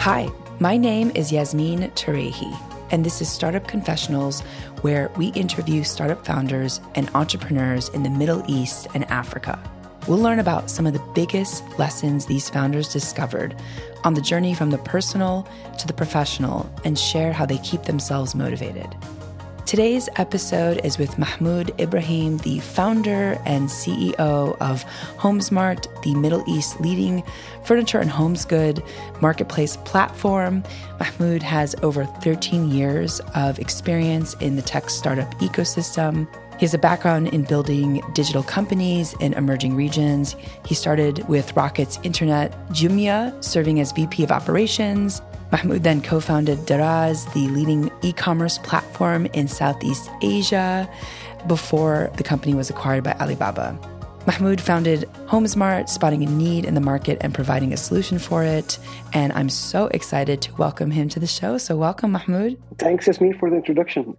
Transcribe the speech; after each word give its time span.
Hi, 0.00 0.30
my 0.60 0.78
name 0.78 1.12
is 1.14 1.30
Yasmin 1.30 1.90
Tarehi, 1.90 2.58
and 2.90 3.04
this 3.04 3.20
is 3.20 3.28
Startup 3.28 3.68
Confessionals, 3.68 4.40
where 4.80 5.10
we 5.18 5.26
interview 5.32 5.84
startup 5.84 6.24
founders 6.24 6.80
and 6.94 7.10
entrepreneurs 7.14 7.90
in 7.90 8.02
the 8.02 8.08
Middle 8.08 8.42
East 8.48 8.86
and 8.94 9.04
Africa. 9.10 9.62
We'll 10.08 10.16
learn 10.16 10.38
about 10.38 10.70
some 10.70 10.86
of 10.86 10.94
the 10.94 11.04
biggest 11.14 11.62
lessons 11.78 12.24
these 12.24 12.48
founders 12.48 12.90
discovered 12.90 13.54
on 14.02 14.14
the 14.14 14.22
journey 14.22 14.54
from 14.54 14.70
the 14.70 14.78
personal 14.78 15.46
to 15.76 15.86
the 15.86 15.92
professional 15.92 16.72
and 16.86 16.98
share 16.98 17.34
how 17.34 17.44
they 17.44 17.58
keep 17.58 17.82
themselves 17.82 18.34
motivated. 18.34 18.88
Today's 19.70 20.08
episode 20.16 20.84
is 20.84 20.98
with 20.98 21.16
Mahmoud 21.16 21.80
Ibrahim, 21.80 22.38
the 22.38 22.58
founder 22.58 23.40
and 23.46 23.68
CEO 23.68 24.56
of 24.60 24.84
HomeSmart, 25.16 25.86
the 26.02 26.12
Middle 26.12 26.42
East 26.48 26.80
leading 26.80 27.22
furniture 27.62 28.00
and 28.00 28.10
homes 28.10 28.44
good 28.44 28.82
marketplace 29.20 29.76
platform. 29.76 30.64
Mahmoud 30.98 31.44
has 31.44 31.76
over 31.84 32.04
13 32.04 32.72
years 32.72 33.20
of 33.36 33.60
experience 33.60 34.34
in 34.40 34.56
the 34.56 34.62
tech 34.62 34.90
startup 34.90 35.32
ecosystem. 35.36 36.26
He 36.58 36.66
has 36.66 36.74
a 36.74 36.78
background 36.78 37.28
in 37.28 37.44
building 37.44 38.02
digital 38.12 38.42
companies 38.42 39.14
in 39.20 39.34
emerging 39.34 39.76
regions. 39.76 40.34
He 40.66 40.74
started 40.74 41.28
with 41.28 41.54
Rocket's 41.54 42.00
Internet 42.02 42.50
Jumia, 42.70 43.32
serving 43.44 43.78
as 43.78 43.92
VP 43.92 44.24
of 44.24 44.32
Operations. 44.32 45.22
Mahmoud 45.52 45.82
then 45.82 46.00
co 46.00 46.20
founded 46.20 46.58
Daraz, 46.60 47.32
the 47.32 47.48
leading 47.48 47.90
e 48.02 48.12
commerce 48.12 48.58
platform 48.58 49.26
in 49.26 49.48
Southeast 49.48 50.08
Asia, 50.22 50.88
before 51.46 52.10
the 52.16 52.22
company 52.22 52.54
was 52.54 52.70
acquired 52.70 53.02
by 53.02 53.12
Alibaba. 53.14 53.78
Mahmoud 54.26 54.60
founded 54.60 55.08
HomeSmart, 55.26 55.88
spotting 55.88 56.22
a 56.22 56.30
need 56.30 56.66
in 56.66 56.74
the 56.74 56.80
market 56.80 57.18
and 57.22 57.34
providing 57.34 57.72
a 57.72 57.76
solution 57.76 58.18
for 58.18 58.44
it. 58.44 58.78
And 59.14 59.32
I'm 59.32 59.48
so 59.48 59.86
excited 59.86 60.42
to 60.42 60.54
welcome 60.56 60.90
him 60.90 61.08
to 61.08 61.20
the 61.20 61.26
show. 61.26 61.56
So, 61.56 61.76
welcome, 61.76 62.12
Mahmoud. 62.12 62.56
Thanks, 62.78 63.06
Yasmin, 63.06 63.38
for 63.38 63.48
the 63.48 63.56
introduction. 63.56 64.16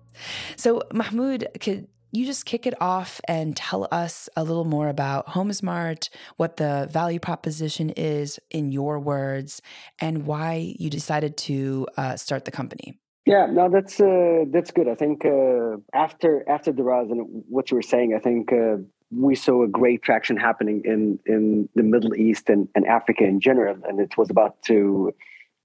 So, 0.56 0.82
Mahmoud, 0.92 1.48
could 1.60 1.88
you 2.12 2.26
just 2.26 2.46
kick 2.46 2.66
it 2.66 2.74
off 2.82 3.22
and 3.28 3.56
tell 3.56 3.88
us 3.92 4.30
a 4.36 4.44
little 4.44 4.66
more 4.66 4.90
about 4.90 5.28
HomeSmart, 5.28 6.10
what 6.38 6.58
the 6.58 6.88
value 6.92 7.20
proposition 7.20 7.90
is 7.92 8.40
in 8.50 8.72
your 8.72 9.00
words, 9.00 9.62
and 10.00 10.26
why 10.26 10.76
you 10.78 10.90
decided 10.90 11.38
to 11.38 11.88
uh, 11.98 12.16
start 12.16 12.46
the 12.46 12.52
company? 12.52 13.00
Yeah, 13.26 13.46
no, 13.46 13.70
that's 13.70 14.02
uh, 14.02 14.46
that's 14.52 14.72
good. 14.72 14.88
I 14.88 14.96
think 14.96 15.26
uh, 15.26 15.78
after 15.94 16.44
after 16.50 16.72
the 16.72 16.84
rise 16.84 17.10
and 17.12 17.44
what 17.48 17.70
you 17.70 17.76
were 17.76 17.84
saying, 17.84 18.16
I 18.16 18.20
think 18.20 18.52
uh, 18.52 18.78
we 19.12 19.36
saw 19.36 19.64
a 19.64 19.68
great 19.68 20.02
traction 20.02 20.38
happening 20.38 20.82
in 20.86 21.20
in 21.28 21.70
the 21.76 21.84
Middle 21.84 22.16
East 22.16 22.50
and, 22.50 22.68
and 22.74 22.86
Africa 22.88 23.24
in 23.24 23.40
general, 23.40 23.78
and 23.88 24.00
it 24.00 24.18
was 24.18 24.32
about 24.32 24.62
to 24.64 25.14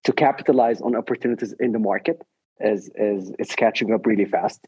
to 0.04 0.12
capitalize 0.12 0.82
on 0.82 0.94
opportunities 0.94 1.54
in 1.58 1.72
the 1.72 1.78
market 1.78 2.22
as 2.60 2.90
as 2.98 3.32
it's 3.38 3.54
catching 3.54 3.92
up 3.92 4.06
really 4.06 4.24
fast. 4.24 4.66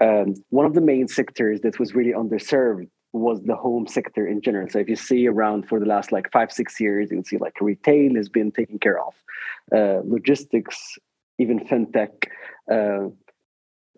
Um, 0.00 0.34
one 0.50 0.66
of 0.66 0.74
the 0.74 0.80
main 0.80 1.08
sectors 1.08 1.60
that 1.62 1.78
was 1.78 1.94
really 1.94 2.12
underserved 2.12 2.88
was 3.12 3.42
the 3.42 3.54
home 3.54 3.86
sector 3.86 4.26
in 4.26 4.40
general. 4.40 4.68
So 4.68 4.80
if 4.80 4.88
you 4.88 4.96
see 4.96 5.26
around 5.28 5.68
for 5.68 5.78
the 5.78 5.86
last 5.86 6.10
like 6.10 6.30
five 6.32 6.50
six 6.50 6.80
years, 6.80 7.10
you 7.10 7.18
can 7.18 7.24
see 7.24 7.38
like 7.38 7.60
retail 7.60 8.14
has 8.16 8.28
been 8.28 8.50
taken 8.50 8.78
care 8.78 9.00
of, 9.00 9.14
uh, 9.74 10.00
logistics, 10.04 10.98
even 11.38 11.60
fintech. 11.60 12.26
Uh, 12.70 13.10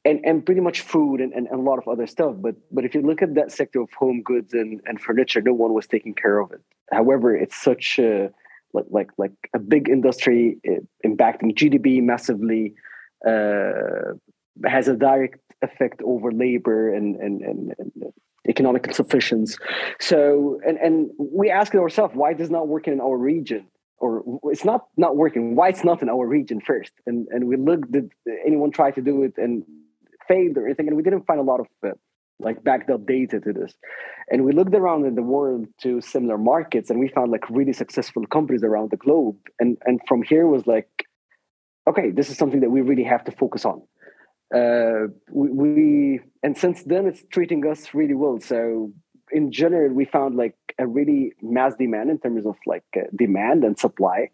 and, 0.05 0.21
and 0.25 0.47
pretty 0.47 0.61
much 0.61 0.83
food 0.83 1.21
and, 1.21 1.33
and, 1.33 1.49
and, 1.49 1.59
a 1.59 1.63
lot 1.63 1.79
of 1.79 1.89
other 1.89 2.07
stuff. 2.07 2.37
But 2.39 2.55
but 2.71 2.85
if 2.85 2.95
you 2.95 3.03
look 3.03 3.23
at 3.23 3.35
that 3.35 3.51
sector 3.51 3.81
of 3.81 3.91
home 3.93 4.23
goods 4.23 4.55
and, 4.55 4.81
and 4.87 5.01
furniture, 5.01 5.43
no 5.43 5.53
one 5.53 5.75
was 5.75 5.89
taking 5.89 6.15
care 6.15 6.39
of 6.39 6.53
it. 6.53 6.61
However, 6.93 7.35
it's 7.35 7.57
such 7.57 7.99
a 7.99 8.31
like 8.73 8.87
like 8.91 9.11
like 9.19 9.33
a 9.55 9.59
big 9.59 9.89
industry 9.89 10.59
impacting 11.05 11.55
GDP 11.55 12.03
massively, 12.03 12.75
has 14.65 14.89
a 14.89 14.97
direct 14.97 15.41
effect 15.63 16.03
over 16.03 16.31
labor 16.33 16.95
and, 16.95 17.17
and, 17.17 17.43
and, 17.43 17.75
and 17.79 17.93
economic 18.49 18.87
insufficiency. 18.87 19.57
So, 20.01 20.61
and, 20.67 20.79
and 20.79 21.11
we 21.19 21.51
ask 21.51 21.75
ourselves, 21.75 22.15
why 22.15 22.33
does 22.35 22.51
not 22.51 22.69
work 22.69 22.87
in 22.89 23.01
our 23.01 23.17
region? 23.17 23.67
Or 23.99 24.23
it's 24.45 24.65
not 24.65 24.89
not 24.99 25.17
working. 25.17 25.57
Why 25.57 25.71
it's 25.71 25.83
not 25.83 26.03
in 26.03 26.11
our 26.11 26.27
region 26.27 26.61
first? 26.61 26.93
And 27.07 27.27
and 27.31 27.47
we 27.49 27.57
looked. 27.57 27.91
Did 27.91 28.13
anyone 28.47 28.71
try 28.71 28.91
to 28.91 29.01
do 29.01 29.23
it 29.23 29.33
and 29.39 29.65
failed 30.29 30.59
or 30.59 30.67
anything? 30.67 30.89
And 30.89 30.99
we 30.99 31.03
didn't 31.03 31.25
find 31.27 31.41
a 31.41 31.43
lot 31.43 31.61
of 31.61 31.67
uh, 31.83 31.93
like 32.39 32.63
backed 32.63 32.91
up 32.91 33.07
data 33.07 33.41
to 33.41 33.55
this. 33.55 33.73
And 34.31 34.45
we 34.45 34.53
looked 34.53 34.75
around 34.75 35.07
in 35.07 35.15
the 35.15 35.23
world 35.23 35.69
to 35.81 36.03
similar 36.03 36.37
markets, 36.37 36.91
and 36.91 37.01
we 37.01 37.09
found 37.09 37.33
like 37.33 37.49
really 37.49 37.73
successful 37.73 38.27
companies 38.27 38.63
around 38.63 38.91
the 38.91 38.99
globe. 38.99 39.39
And 39.61 39.79
and 39.87 39.99
from 40.07 40.23
here 40.23 40.47
was 40.47 40.67
like 40.67 41.06
okay, 41.87 42.11
this 42.11 42.31
is 42.31 42.37
something 42.37 42.61
that 42.61 42.71
we 42.71 42.81
really 42.81 43.05
have 43.05 43.25
to 43.25 43.33
focus 43.33 43.65
on. 43.65 43.83
Uh, 44.55 45.09
we, 45.31 45.51
we, 45.51 46.21
and 46.43 46.57
since 46.57 46.85
then 46.85 47.07
it's 47.07 47.25
treating 47.31 47.67
us 47.67 47.95
really 47.95 48.15
well. 48.15 48.39
So 48.41 48.93
in 49.33 49.51
general, 49.51 49.93
we 49.93 50.05
found 50.05 50.37
like 50.37 50.57
a 50.79 50.87
really 50.87 51.33
mass 51.43 51.75
demand 51.77 52.11
in 52.11 52.19
terms 52.19 52.47
of 52.47 52.57
like 52.67 52.85
uh, 52.97 53.03
demand 53.17 53.65
and 53.65 53.79
supply 53.79 54.31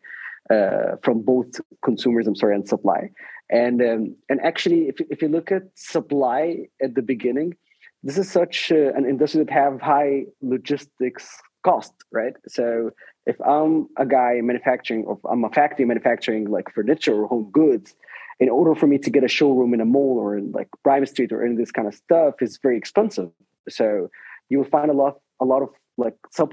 uh, 0.50 0.96
from 1.02 1.22
both 1.22 1.60
consumers. 1.82 2.26
I'm 2.26 2.36
sorry, 2.36 2.54
and 2.54 2.68
supply. 2.68 3.10
And 3.48 3.80
um, 3.82 4.16
and 4.28 4.40
actually, 4.42 4.88
if 4.88 4.96
if 5.10 5.22
you 5.22 5.28
look 5.28 5.50
at 5.50 5.62
supply 5.74 6.66
at 6.82 6.94
the 6.94 7.02
beginning, 7.02 7.56
this 8.02 8.18
is 8.18 8.30
such 8.30 8.72
uh, 8.72 8.92
an 8.94 9.06
industry 9.06 9.44
that 9.44 9.52
have 9.52 9.80
high 9.80 10.26
logistics 10.42 11.40
cost, 11.62 11.92
right? 12.10 12.34
So 12.48 12.90
if 13.26 13.40
I'm 13.40 13.88
a 13.96 14.06
guy 14.06 14.40
manufacturing 14.42 15.04
or 15.04 15.18
I'm 15.30 15.44
a 15.44 15.50
factory 15.50 15.84
manufacturing 15.84 16.50
like 16.50 16.70
furniture 16.72 17.14
or 17.14 17.26
home 17.28 17.50
goods, 17.52 17.94
in 18.40 18.48
order 18.48 18.74
for 18.74 18.86
me 18.86 18.98
to 18.98 19.10
get 19.10 19.22
a 19.22 19.28
showroom 19.28 19.72
in 19.74 19.80
a 19.80 19.84
mall 19.84 20.18
or 20.18 20.36
in 20.36 20.50
like 20.52 20.68
Prime 20.82 21.06
Street 21.06 21.32
or 21.32 21.44
any 21.44 21.56
this 21.56 21.70
kind 21.70 21.86
of 21.86 21.94
stuff 21.94 22.34
is 22.40 22.58
very 22.62 22.76
expensive. 22.76 23.30
So 23.68 24.10
you 24.48 24.58
will 24.58 24.64
find 24.64 24.90
a 24.90 24.94
lot 24.94 25.20
a 25.40 25.44
lot 25.44 25.62
of 25.62 25.70
like 25.96 26.16
sub 26.30 26.52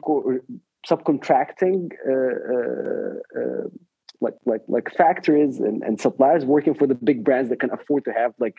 subcontracting 0.88 1.90
uh, 2.08 2.36
uh, 2.56 3.42
uh, 3.42 3.68
like 4.22 4.36
like 4.46 4.62
like 4.68 4.94
factories 4.96 5.60
and, 5.60 5.82
and 5.84 6.00
suppliers 6.00 6.46
working 6.46 6.74
for 6.74 6.88
the 6.88 6.96
big 6.96 7.24
brands 7.24 7.50
that 7.50 7.60
can 7.60 7.72
afford 7.72 8.06
to 8.06 8.12
have 8.12 8.34
like 8.40 8.58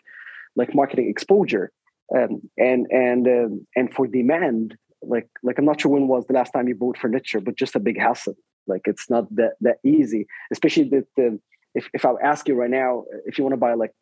like 0.57 0.75
marketing 0.75 1.09
exposure 1.09 1.71
um, 2.17 2.43
and 2.59 2.87
and 2.91 3.27
um, 3.29 3.67
and 3.77 3.95
for 3.95 4.07
demand 4.07 4.77
like 5.03 5.29
like 5.43 5.59
i'm 5.59 5.65
not 5.65 5.81
sure 5.81 5.93
when 5.93 6.09
was 6.09 6.27
the 6.27 6.33
last 6.33 6.53
time 6.53 6.69
you 6.69 6.75
bought 6.75 6.99
furniture 6.99 7.41
but 7.41 7.57
just 7.57 7.77
a 7.77 7.81
big 7.81 7.99
hassle. 7.99 8.37
Like 8.67 8.83
it's 8.85 9.09
not 9.11 9.25
that 9.35 9.55
that 9.63 9.79
easy 9.85 10.27
especially 10.53 10.89
that 10.91 11.39
if, 11.75 11.89
if 11.93 12.05
i 12.05 12.13
ask 12.23 12.47
you 12.47 12.55
right 12.55 12.71
now 12.71 13.05
if 13.27 13.39
you 13.39 13.45
want 13.45 13.55
to 13.55 13.65
buy 13.67 13.75
like 13.75 13.95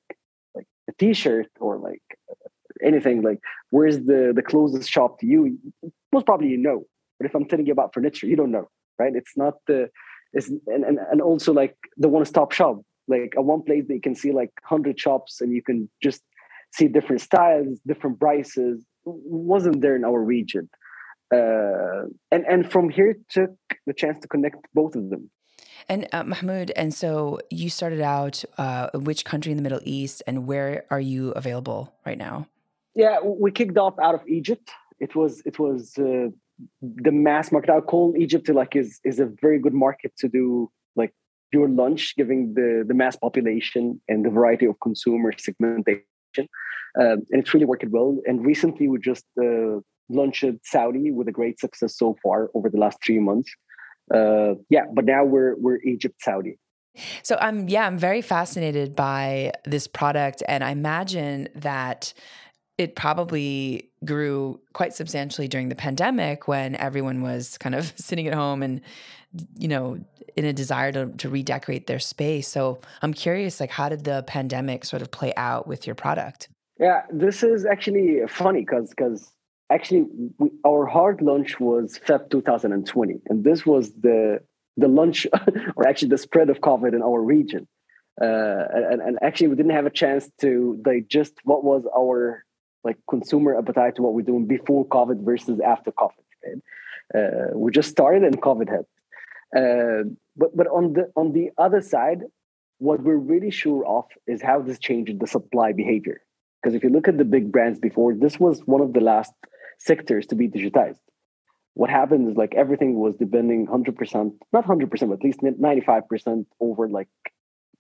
like 0.55 0.67
a 0.91 0.93
t-shirt 0.99 1.49
or 1.61 1.79
like 1.79 2.03
anything 2.85 3.23
like 3.23 3.41
where's 3.71 3.99
the 3.99 4.33
the 4.35 4.43
closest 4.43 4.91
shop 4.91 5.21
to 5.21 5.27
you? 5.27 5.59
Most 6.13 6.27
probably 6.27 6.49
you 6.49 6.59
know 6.59 6.85
but 7.19 7.27
if 7.27 7.35
i'm 7.35 7.47
telling 7.47 7.67
you 7.67 7.73
about 7.73 7.95
furniture 7.95 8.27
you 8.27 8.37
don't 8.37 8.51
know 8.51 8.69
right? 8.99 9.15
It's 9.15 9.37
not 9.37 9.55
the 9.67 9.91
it's 10.33 10.49
and 10.49 10.85
and, 10.85 10.99
and 11.11 11.23
also 11.23 11.53
like 11.53 11.77
the 11.97 12.09
one-stop 12.09 12.53
shop. 12.53 12.81
Like 13.07 13.33
a 13.37 13.43
one 13.43 13.63
place 13.63 13.87
that 13.89 13.95
you 13.95 14.03
can 14.03 14.15
see 14.15 14.33
like 14.33 14.53
100 14.69 15.01
shops 15.01 15.41
and 15.41 15.51
you 15.51 15.63
can 15.63 15.89
just 16.03 16.23
see 16.75 16.89
different 16.89 17.23
styles 17.23 17.81
different 17.87 18.21
prices. 18.21 18.85
Wasn't 19.05 19.81
there 19.81 19.97
in 19.97 20.05
our 20.05 20.23
region 20.23 20.69
uh, 21.35 22.05
and 22.31 22.45
and 22.47 22.71
from 22.71 22.89
here 22.89 23.17
took 23.29 23.57
the 23.87 23.93
chance 23.93 24.19
to 24.21 24.29
connect 24.29 24.67
both 24.75 24.97
of 24.97 25.11
them. 25.11 25.31
And 25.89 26.09
uh, 26.13 26.25
Mahmoud, 26.25 26.73
and 26.77 26.93
so 26.93 27.39
you 27.51 27.71
started 27.71 28.01
out 28.01 28.45
uh, 28.59 28.91
which 28.95 29.25
country 29.25 29.53
in 29.53 29.57
the 29.57 29.63
Middle 29.63 29.81
East, 29.85 30.23
and 30.27 30.47
where 30.47 30.85
are 30.91 31.01
you 31.01 31.31
available 31.33 31.95
right 32.05 32.19
now? 32.19 32.47
Yeah, 32.95 33.21
we 33.23 33.51
kicked 33.53 33.79
off 33.79 33.99
out 33.99 34.15
of 34.15 34.27
Egypt. 34.27 34.71
It 35.01 35.15
was 35.15 35.43
it 35.47 35.59
was 35.59 35.97
uh, 35.99 36.29
the 36.83 37.13
mass 37.13 37.53
market. 37.53 37.71
I 37.71 37.81
call 37.81 38.15
Egypt 38.19 38.49
like 38.49 38.75
is 38.75 39.01
is 39.05 39.21
a 39.21 39.27
very 39.27 39.59
good 39.59 39.75
market 39.75 40.13
to 40.19 40.29
do 40.29 40.71
like 40.97 41.15
your 41.53 41.69
lunch, 41.69 42.17
giving 42.17 42.55
the 42.55 42.85
the 42.87 42.95
mass 42.95 43.17
population 43.17 44.01
and 44.09 44.25
the 44.25 44.31
variety 44.31 44.67
of 44.67 44.81
consumer 44.81 45.33
segmentation, 45.39 46.49
um, 47.01 47.19
and 47.31 47.41
it's 47.41 47.55
really 47.55 47.67
worked 47.67 47.87
well. 47.89 48.19
And 48.27 48.45
recently, 48.45 48.89
we 48.89 48.99
just 48.99 49.25
uh, 49.41 49.79
launched 50.09 50.45
Saudi 50.65 51.11
with 51.11 51.29
a 51.29 51.33
great 51.33 51.61
success 51.61 51.97
so 51.97 52.17
far 52.23 52.51
over 52.55 52.69
the 52.69 52.79
last 52.79 52.99
three 53.05 53.19
months. 53.19 53.51
Uh, 54.13 54.55
yeah, 54.71 54.85
but 54.93 55.05
now 55.05 55.25
we're 55.25 55.55
we're 55.57 55.79
Egypt 55.83 56.17
Saudi. 56.23 56.59
So 57.23 57.37
I'm 57.41 57.69
yeah, 57.69 57.87
I'm 57.87 57.99
very 57.99 58.23
fascinated 58.23 58.97
by 58.97 59.53
this 59.65 59.87
product, 59.87 60.43
and 60.49 60.65
I 60.65 60.71
imagine 60.71 61.49
that 61.55 62.13
it 62.79 62.95
probably 62.95 63.91
grew 64.05 64.61
quite 64.73 64.95
substantially 64.95 65.49
during 65.49 65.69
the 65.69 65.75
pandemic 65.75 66.47
when 66.47 66.77
everyone 66.77 67.21
was 67.23 67.59
kind 67.59 67.75
of 67.75 67.93
sitting 67.97 68.27
at 68.27 68.35
home 68.35 68.63
and 68.63 68.81
you 69.59 69.69
know 69.69 69.99
in 70.37 70.45
a 70.45 70.53
desire 70.53 70.93
to, 70.93 71.07
to 71.19 71.29
redecorate 71.29 71.87
their 71.87 71.99
space 71.99 72.49
so 72.49 72.79
i'm 73.03 73.13
curious 73.13 73.61
like 73.61 73.71
how 73.71 73.89
did 73.89 74.05
the 74.05 74.23
pandemic 74.27 74.87
sort 74.87 75.03
of 75.03 75.11
play 75.11 75.35
out 75.37 75.67
with 75.67 75.87
your 75.87 75.95
product 75.95 76.49
yeah 76.81 77.03
this 77.13 77.43
is 77.43 77.67
actually 77.67 78.21
funny 78.27 78.61
because 78.61 78.89
because 78.89 79.33
actually 79.71 80.07
we, 80.39 80.51
our 80.67 80.87
hard 80.87 81.21
launch 81.23 81.61
was 81.61 81.99
Feb 82.07 82.31
2020, 82.31 83.21
and 83.29 83.45
this 83.45 83.65
was 83.67 83.93
the 83.93 84.41
the 84.77 84.89
launch 84.89 85.27
or 85.77 85.87
actually 85.87 86.09
the 86.09 86.19
spread 86.19 86.51
of 86.51 86.61
COVID 86.61 86.95
in 86.95 87.03
our 87.03 87.21
region. 87.21 87.67
Uh, 88.21 88.65
and, 88.75 89.01
and 89.01 89.19
actually, 89.23 89.49
we 89.49 89.57
didn't 89.57 89.73
have 89.73 89.87
a 89.87 89.91
chance 89.91 90.29
to 90.41 90.79
digest 90.83 91.35
what 91.45 91.63
was 91.65 91.85
our 91.97 92.45
like 92.85 92.97
consumer 93.09 93.57
appetite 93.57 93.97
to 93.97 94.03
what 94.03 94.15
we're 94.15 94.23
doing 94.23 94.47
before 94.47 94.87
COVID 94.87 95.25
versus 95.25 95.61
after 95.61 95.93
COVID. 95.93 96.25
Right? 96.45 96.63
Uh, 97.15 97.57
we 97.57 97.71
just 97.71 97.91
started 97.91 98.23
and 98.23 98.41
COVID 98.41 98.69
hit. 98.69 98.87
Uh, 99.57 100.11
but 100.37 100.57
but 100.57 100.67
on 100.69 100.93
the 100.95 101.11
on 101.17 101.33
the 101.33 101.51
other 101.59 101.81
side, 101.81 102.23
what 102.79 103.03
we're 103.03 103.17
really 103.17 103.51
sure 103.51 103.87
of 103.87 104.05
is 104.27 104.43
how 104.43 104.61
this 104.61 104.79
changed 104.79 105.21
the 105.21 105.27
supply 105.27 105.73
behavior. 105.73 106.21
Because 106.61 106.75
if 106.75 106.83
you 106.83 106.91
look 106.91 107.07
at 107.09 107.19
the 107.19 107.25
big 107.25 107.53
brands 107.53 107.79
before, 107.79 108.15
this 108.15 108.41
was 108.41 108.61
one 108.67 108.81
of 108.81 108.93
the 108.93 109.01
last 109.01 109.33
sectors 109.79 110.27
to 110.27 110.35
be 110.35 110.49
digitized. 110.49 110.99
What 111.75 111.91
happened 111.91 112.29
is 112.29 112.37
like 112.37 112.55
everything 112.55 112.95
was 112.95 113.15
depending 113.17 113.67
100%, 113.67 114.33
not 114.53 114.67
100%, 114.67 114.91
but 114.91 115.13
at 115.13 115.23
least 115.23 115.41
95% 115.41 116.47
over 116.61 116.89
like 116.89 117.09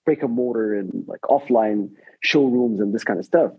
brick 0.05 0.23
and 0.23 0.33
mortar 0.33 0.75
and 0.75 1.05
like 1.06 1.21
offline 1.23 1.91
showrooms 2.21 2.81
and 2.81 2.95
this 2.95 3.05
kind 3.05 3.19
of 3.19 3.25
stuff. 3.25 3.53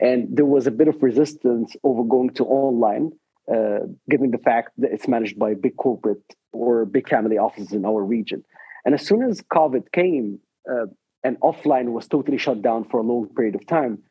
And 0.00 0.36
there 0.36 0.44
was 0.44 0.66
a 0.66 0.72
bit 0.72 0.88
of 0.88 1.02
resistance 1.02 1.76
over 1.84 2.02
going 2.02 2.30
to 2.30 2.44
online, 2.44 3.12
uh, 3.50 3.86
given 4.10 4.32
the 4.32 4.38
fact 4.38 4.72
that 4.78 4.90
it's 4.92 5.06
managed 5.06 5.38
by 5.38 5.54
big 5.54 5.76
corporate 5.76 6.22
or 6.52 6.84
big 6.84 7.08
family 7.08 7.38
offices 7.38 7.72
in 7.72 7.84
our 7.84 8.02
region. 8.02 8.42
And 8.84 8.94
as 8.94 9.06
soon 9.06 9.22
as 9.22 9.40
COVID 9.42 9.92
came 9.92 10.40
uh, 10.70 10.86
and 11.22 11.38
offline 11.40 11.92
was 11.92 12.08
totally 12.08 12.38
shut 12.38 12.60
down 12.60 12.84
for 12.84 12.98
a 12.98 13.02
long 13.02 13.28
period 13.28 13.54
of 13.54 13.66
time, 13.66 14.02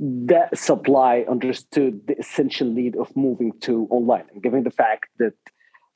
that 0.00 0.56
supply 0.56 1.26
understood 1.28 2.06
the 2.06 2.18
essential 2.18 2.66
need 2.66 2.96
of 2.96 3.14
moving 3.14 3.52
to 3.60 3.86
online. 3.90 4.24
And 4.32 4.42
given 4.42 4.64
the 4.64 4.70
fact 4.70 5.10
that 5.18 5.34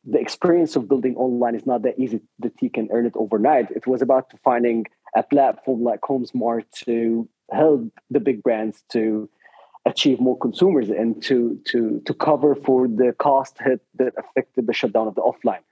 the 0.04 0.20
experience 0.20 0.76
of 0.76 0.86
building 0.88 1.16
online 1.16 1.54
is 1.54 1.64
not 1.64 1.82
that 1.82 1.98
easy 1.98 2.20
that 2.40 2.52
you 2.60 2.68
can 2.68 2.88
earn 2.92 3.06
it 3.06 3.14
overnight, 3.16 3.70
it 3.70 3.86
was 3.86 4.02
about 4.02 4.30
finding 4.44 4.84
a 5.16 5.22
platform 5.22 5.82
like 5.82 6.02
HomeSmart 6.02 6.64
to 6.84 7.26
help 7.50 7.90
the 8.10 8.20
big 8.20 8.42
brands 8.42 8.84
to 8.92 9.30
achieve 9.86 10.20
more 10.20 10.36
consumers 10.38 10.90
and 10.90 11.22
to 11.22 11.58
to 11.66 12.02
to 12.06 12.14
cover 12.14 12.54
for 12.54 12.88
the 12.88 13.14
cost 13.18 13.56
hit 13.62 13.80
that 13.94 14.12
affected 14.18 14.66
the 14.66 14.72
shutdown 14.72 15.06
of 15.06 15.14
the 15.14 15.22
offline. 15.22 15.64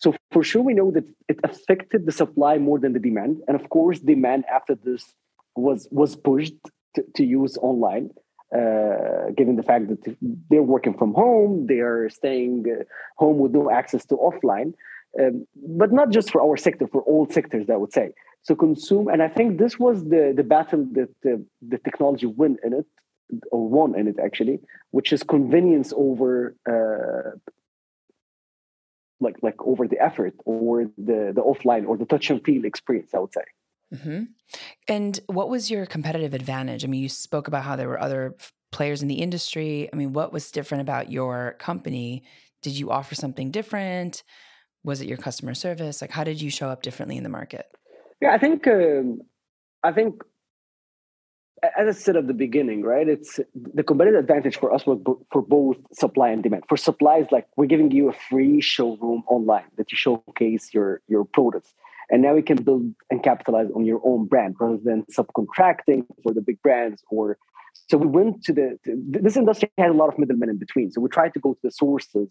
So 0.00 0.14
for 0.30 0.44
sure, 0.44 0.62
we 0.62 0.74
know 0.74 0.90
that 0.90 1.04
it 1.28 1.38
affected 1.42 2.06
the 2.06 2.12
supply 2.12 2.58
more 2.58 2.78
than 2.78 2.92
the 2.92 2.98
demand, 2.98 3.42
and 3.48 3.58
of 3.60 3.68
course, 3.70 3.98
demand 4.00 4.44
after 4.52 4.74
this 4.74 5.14
was 5.54 5.88
was 5.90 6.16
pushed 6.16 6.54
to, 6.94 7.04
to 7.16 7.24
use 7.24 7.56
online. 7.58 8.10
Uh, 8.54 9.30
given 9.36 9.56
the 9.56 9.62
fact 9.62 9.88
that 9.88 10.16
they're 10.48 10.62
working 10.62 10.94
from 10.94 11.12
home, 11.12 11.66
they 11.66 11.80
are 11.80 12.08
staying 12.08 12.64
uh, 12.66 12.82
home 13.16 13.38
with 13.38 13.52
no 13.52 13.70
access 13.70 14.06
to 14.06 14.14
offline, 14.16 14.72
um, 15.20 15.46
but 15.54 15.92
not 15.92 16.08
just 16.10 16.30
for 16.30 16.40
our 16.40 16.56
sector, 16.56 16.86
for 16.86 17.02
all 17.02 17.28
sectors, 17.28 17.68
I 17.68 17.76
would 17.76 17.92
say. 17.92 18.12
So 18.42 18.54
consume, 18.54 19.08
and 19.08 19.22
I 19.22 19.28
think 19.28 19.58
this 19.58 19.78
was 19.78 20.04
the 20.04 20.32
the 20.34 20.44
battle 20.44 20.86
that 20.92 21.10
uh, 21.26 21.36
the 21.60 21.78
technology 21.78 22.24
won 22.24 22.56
in 22.64 22.72
it, 22.72 22.86
or 23.50 23.68
won 23.68 23.98
in 23.98 24.08
it 24.08 24.18
actually, 24.18 24.60
which 24.90 25.12
is 25.12 25.22
convenience 25.22 25.92
over 25.94 26.56
uh, 26.66 27.36
like 29.20 29.36
like 29.42 29.60
over 29.60 29.86
the 29.86 30.00
effort 30.02 30.34
or 30.44 30.84
the 30.96 31.32
the 31.34 31.42
offline 31.42 31.86
or 31.86 31.98
the 31.98 32.06
touch 32.06 32.30
and 32.30 32.42
feel 32.44 32.64
experience. 32.64 33.12
I 33.14 33.18
would 33.18 33.34
say. 33.34 33.44
Mm-hmm. 33.94 34.24
And 34.86 35.20
what 35.26 35.48
was 35.48 35.70
your 35.70 35.86
competitive 35.86 36.34
advantage? 36.34 36.84
I 36.84 36.88
mean, 36.88 37.02
you 37.02 37.08
spoke 37.08 37.48
about 37.48 37.64
how 37.64 37.76
there 37.76 37.88
were 37.88 38.00
other 38.00 38.36
players 38.70 39.02
in 39.02 39.08
the 39.08 39.16
industry. 39.16 39.88
I 39.92 39.96
mean, 39.96 40.12
what 40.12 40.32
was 40.32 40.50
different 40.50 40.82
about 40.82 41.10
your 41.10 41.56
company? 41.58 42.24
Did 42.62 42.78
you 42.78 42.90
offer 42.90 43.14
something 43.14 43.50
different? 43.50 44.22
Was 44.84 45.00
it 45.00 45.08
your 45.08 45.16
customer 45.16 45.54
service? 45.54 46.00
Like, 46.00 46.10
how 46.10 46.24
did 46.24 46.40
you 46.40 46.50
show 46.50 46.68
up 46.68 46.82
differently 46.82 47.16
in 47.16 47.22
the 47.22 47.28
market? 47.28 47.66
Yeah, 48.20 48.32
I 48.32 48.38
think 48.38 48.66
um, 48.66 49.22
I 49.82 49.92
think 49.92 50.22
as 51.62 51.96
I 51.96 51.98
said 51.98 52.16
at 52.16 52.26
the 52.26 52.34
beginning, 52.34 52.82
right? 52.82 53.08
It's 53.08 53.40
the 53.54 53.82
competitive 53.82 54.20
advantage 54.20 54.58
for 54.58 54.72
us 54.72 54.86
was 54.86 55.00
for 55.32 55.42
both 55.42 55.76
supply 55.92 56.30
and 56.30 56.42
demand. 56.42 56.64
For 56.68 56.76
supplies, 56.76 57.26
like 57.30 57.46
we're 57.56 57.66
giving 57.66 57.90
you 57.90 58.08
a 58.08 58.12
free 58.12 58.60
showroom 58.60 59.24
online 59.26 59.64
that 59.76 59.90
you 59.90 59.96
showcase 59.96 60.72
your 60.72 61.00
your 61.08 61.24
products, 61.24 61.74
and 62.10 62.22
now 62.22 62.34
you 62.34 62.42
can 62.42 62.62
build 62.62 62.94
and 63.10 63.22
capitalize 63.22 63.68
on 63.74 63.84
your 63.84 64.00
own 64.04 64.26
brand 64.26 64.56
rather 64.60 64.78
than 64.82 65.04
subcontracting 65.16 66.06
for 66.22 66.32
the 66.32 66.40
big 66.40 66.60
brands. 66.62 67.02
Or 67.10 67.38
so 67.88 67.98
we 67.98 68.06
went 68.06 68.44
to 68.44 68.52
the 68.52 68.78
to, 68.84 68.96
this 68.96 69.36
industry 69.36 69.70
had 69.78 69.90
a 69.90 69.94
lot 69.94 70.08
of 70.08 70.18
middlemen 70.18 70.48
in 70.48 70.58
between. 70.58 70.90
So 70.90 71.00
we 71.00 71.08
tried 71.08 71.34
to 71.34 71.40
go 71.40 71.54
to 71.54 71.60
the 71.62 71.70
sources 71.70 72.28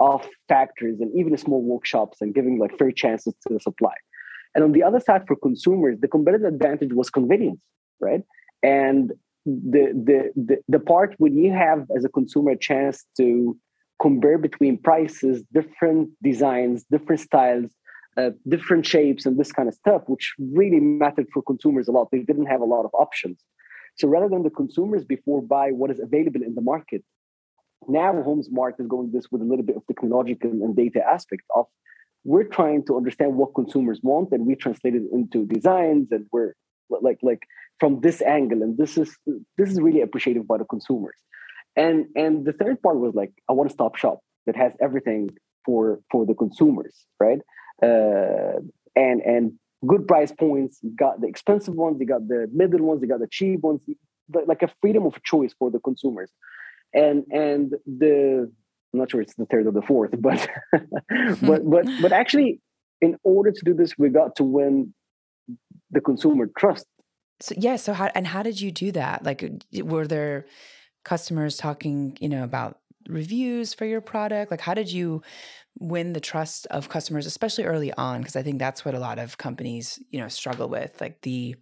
of 0.00 0.26
factories 0.48 1.00
and 1.00 1.14
even 1.14 1.36
small 1.36 1.62
workshops 1.62 2.18
and 2.20 2.34
giving 2.34 2.58
like 2.58 2.78
fair 2.78 2.92
chances 2.92 3.34
to 3.46 3.54
the 3.54 3.60
supply. 3.60 3.94
And 4.54 4.64
on 4.64 4.72
the 4.72 4.82
other 4.82 5.00
side, 5.00 5.24
for 5.26 5.36
consumers, 5.36 5.98
the 6.00 6.08
competitive 6.08 6.46
advantage 6.46 6.92
was 6.92 7.10
convenience, 7.10 7.60
right? 8.00 8.22
And 8.62 9.12
the, 9.44 9.92
the 9.94 10.32
the 10.36 10.58
the 10.68 10.78
part 10.78 11.14
when 11.18 11.36
you 11.36 11.52
have 11.52 11.86
as 11.96 12.04
a 12.04 12.08
consumer 12.08 12.52
a 12.52 12.58
chance 12.58 13.04
to 13.16 13.56
compare 14.00 14.38
between 14.38 14.78
prices, 14.78 15.42
different 15.52 16.10
designs, 16.22 16.84
different 16.90 17.20
styles, 17.20 17.70
uh, 18.18 18.30
different 18.48 18.84
shapes, 18.84 19.24
and 19.26 19.38
this 19.38 19.52
kind 19.52 19.68
of 19.68 19.74
stuff, 19.74 20.02
which 20.06 20.34
really 20.38 20.80
mattered 20.80 21.28
for 21.32 21.42
consumers 21.42 21.88
a 21.88 21.92
lot. 21.92 22.08
They 22.10 22.22
didn't 22.22 22.46
have 22.46 22.60
a 22.60 22.64
lot 22.64 22.84
of 22.84 22.90
options. 22.94 23.38
So 23.96 24.08
rather 24.08 24.28
than 24.28 24.42
the 24.42 24.50
consumers 24.50 25.04
before 25.04 25.42
buy 25.42 25.70
what 25.70 25.90
is 25.90 26.00
available 26.00 26.42
in 26.42 26.54
the 26.54 26.60
market, 26.60 27.04
now 27.88 28.12
HomeSmart 28.12 28.80
is 28.80 28.86
going 28.86 29.10
this 29.12 29.26
with 29.30 29.42
a 29.42 29.44
little 29.44 29.64
bit 29.64 29.76
of 29.76 29.86
technological 29.86 30.50
and 30.50 30.74
data 30.74 31.00
aspect 31.06 31.42
of 31.54 31.66
we're 32.24 32.44
trying 32.44 32.84
to 32.86 32.96
understand 32.96 33.36
what 33.36 33.54
consumers 33.54 34.00
want 34.02 34.32
and 34.32 34.46
we 34.46 34.54
translate 34.54 34.94
it 34.94 35.02
into 35.12 35.46
designs 35.46 36.08
and 36.10 36.26
we're 36.32 36.54
like 36.90 37.18
like 37.22 37.42
from 37.78 38.00
this 38.00 38.20
angle 38.22 38.62
and 38.62 38.76
this 38.76 38.98
is 38.98 39.16
this 39.56 39.70
is 39.70 39.80
really 39.80 40.00
appreciated 40.00 40.46
by 40.46 40.58
the 40.58 40.64
consumers 40.64 41.16
and 41.76 42.06
and 42.16 42.44
the 42.44 42.52
third 42.52 42.82
part 42.82 42.98
was 42.98 43.14
like 43.14 43.32
a 43.48 43.54
one-stop 43.54 43.94
shop 43.96 44.18
that 44.46 44.56
has 44.56 44.72
everything 44.80 45.30
for 45.64 46.00
for 46.10 46.26
the 46.26 46.34
consumers 46.34 47.06
right 47.20 47.38
uh, 47.82 48.60
and 48.96 49.20
and 49.20 49.52
good 49.86 50.08
price 50.08 50.32
points 50.32 50.78
you 50.82 50.90
got 50.96 51.20
the 51.20 51.28
expensive 51.28 51.74
ones 51.74 51.98
you 52.00 52.06
got 52.06 52.26
the 52.26 52.48
middle 52.52 52.84
ones 52.84 53.00
you 53.00 53.08
got 53.08 53.20
the 53.20 53.28
cheap 53.30 53.60
ones 53.60 53.80
like 54.46 54.62
a 54.62 54.68
freedom 54.80 55.06
of 55.06 55.22
choice 55.22 55.54
for 55.58 55.70
the 55.70 55.78
consumers 55.78 56.30
and 56.92 57.24
and 57.30 57.74
the 57.86 58.50
I'm 58.92 59.00
not 59.00 59.10
sure 59.10 59.20
it's 59.20 59.34
the 59.34 59.46
third 59.46 59.66
or 59.66 59.72
the 59.72 59.82
fourth, 59.82 60.10
but 60.18 60.48
but 61.42 61.68
but 61.68 61.86
but 62.00 62.12
actually, 62.12 62.60
in 63.00 63.16
order 63.22 63.52
to 63.52 63.60
do 63.64 63.74
this, 63.74 63.98
we 63.98 64.08
got 64.08 64.36
to 64.36 64.44
win 64.44 64.94
the 65.90 66.00
consumer 66.00 66.48
trust. 66.58 66.86
So 67.40 67.54
yeah, 67.58 67.76
so 67.76 67.92
how 67.92 68.10
and 68.14 68.26
how 68.26 68.42
did 68.42 68.60
you 68.60 68.72
do 68.72 68.92
that? 68.92 69.24
Like, 69.24 69.44
were 69.74 70.06
there 70.06 70.46
customers 71.04 71.56
talking, 71.56 72.16
you 72.20 72.28
know, 72.28 72.42
about 72.42 72.77
reviews 73.08 73.74
for 73.74 73.84
your 73.84 74.00
product? 74.00 74.50
Like, 74.50 74.60
how 74.60 74.74
did 74.74 74.92
you 74.92 75.22
win 75.78 76.12
the 76.12 76.20
trust 76.20 76.66
of 76.70 76.88
customers, 76.88 77.26
especially 77.26 77.64
early 77.64 77.92
on? 77.94 78.20
Because 78.20 78.36
I 78.36 78.42
think 78.42 78.58
that's 78.58 78.84
what 78.84 78.94
a 78.94 79.00
lot 79.00 79.18
of 79.18 79.38
companies, 79.38 79.98
you 80.10 80.20
know, 80.20 80.28
struggle 80.28 80.68
with, 80.68 81.00
like 81.00 81.22
the 81.22 81.56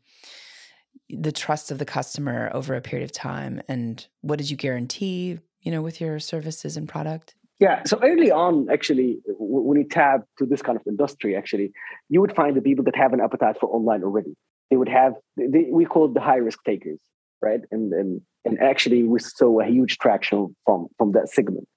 the 1.09 1.31
trust 1.31 1.71
of 1.71 1.79
the 1.79 1.85
customer 1.85 2.51
over 2.53 2.75
a 2.75 2.81
period 2.81 3.05
of 3.05 3.13
time. 3.13 3.63
And 3.69 4.05
what 4.23 4.39
did 4.39 4.51
you 4.51 4.57
guarantee? 4.57 5.39
you 5.67 5.73
know, 5.73 5.83
with 5.83 6.01
your 6.01 6.21
services 6.21 6.77
and 6.77 6.89
product? 6.89 7.35
Yeah. 7.59 7.83
So 7.87 7.99
early 8.01 8.31
on, 8.31 8.69
actually, 8.71 9.19
when 9.27 9.79
you 9.79 9.85
tap 9.85 10.21
to 10.39 10.47
this 10.47 10.63
kind 10.63 10.79
of 10.79 10.87
industry, 10.87 11.35
actually, 11.35 11.73
you 12.09 12.21
would 12.21 12.37
find 12.37 12.57
the 12.57 12.61
people 12.63 12.85
that 12.85 12.95
have 12.95 13.13
an 13.13 13.21
appetite 13.21 13.57
for 13.59 13.67
online 13.67 14.05
already. 14.05 14.37
They 14.71 14.77
would 14.77 14.89
have, 14.89 15.15
they, 15.37 15.67
we 15.71 15.85
call 15.85 16.07
it 16.07 16.15
the 16.15 16.21
high 16.21 16.37
risk 16.37 16.63
takers, 16.65 17.01
right? 17.43 17.61
And, 17.71 17.93
and, 17.93 18.21
and 18.45 18.61
actually, 18.61 19.03
we 19.03 19.19
saw 19.21 19.61
a 19.61 19.67
huge 19.67 19.99
traction 19.99 20.55
from, 20.65 20.89
from 20.99 21.13
that 21.13 21.29
segment. 21.29 21.69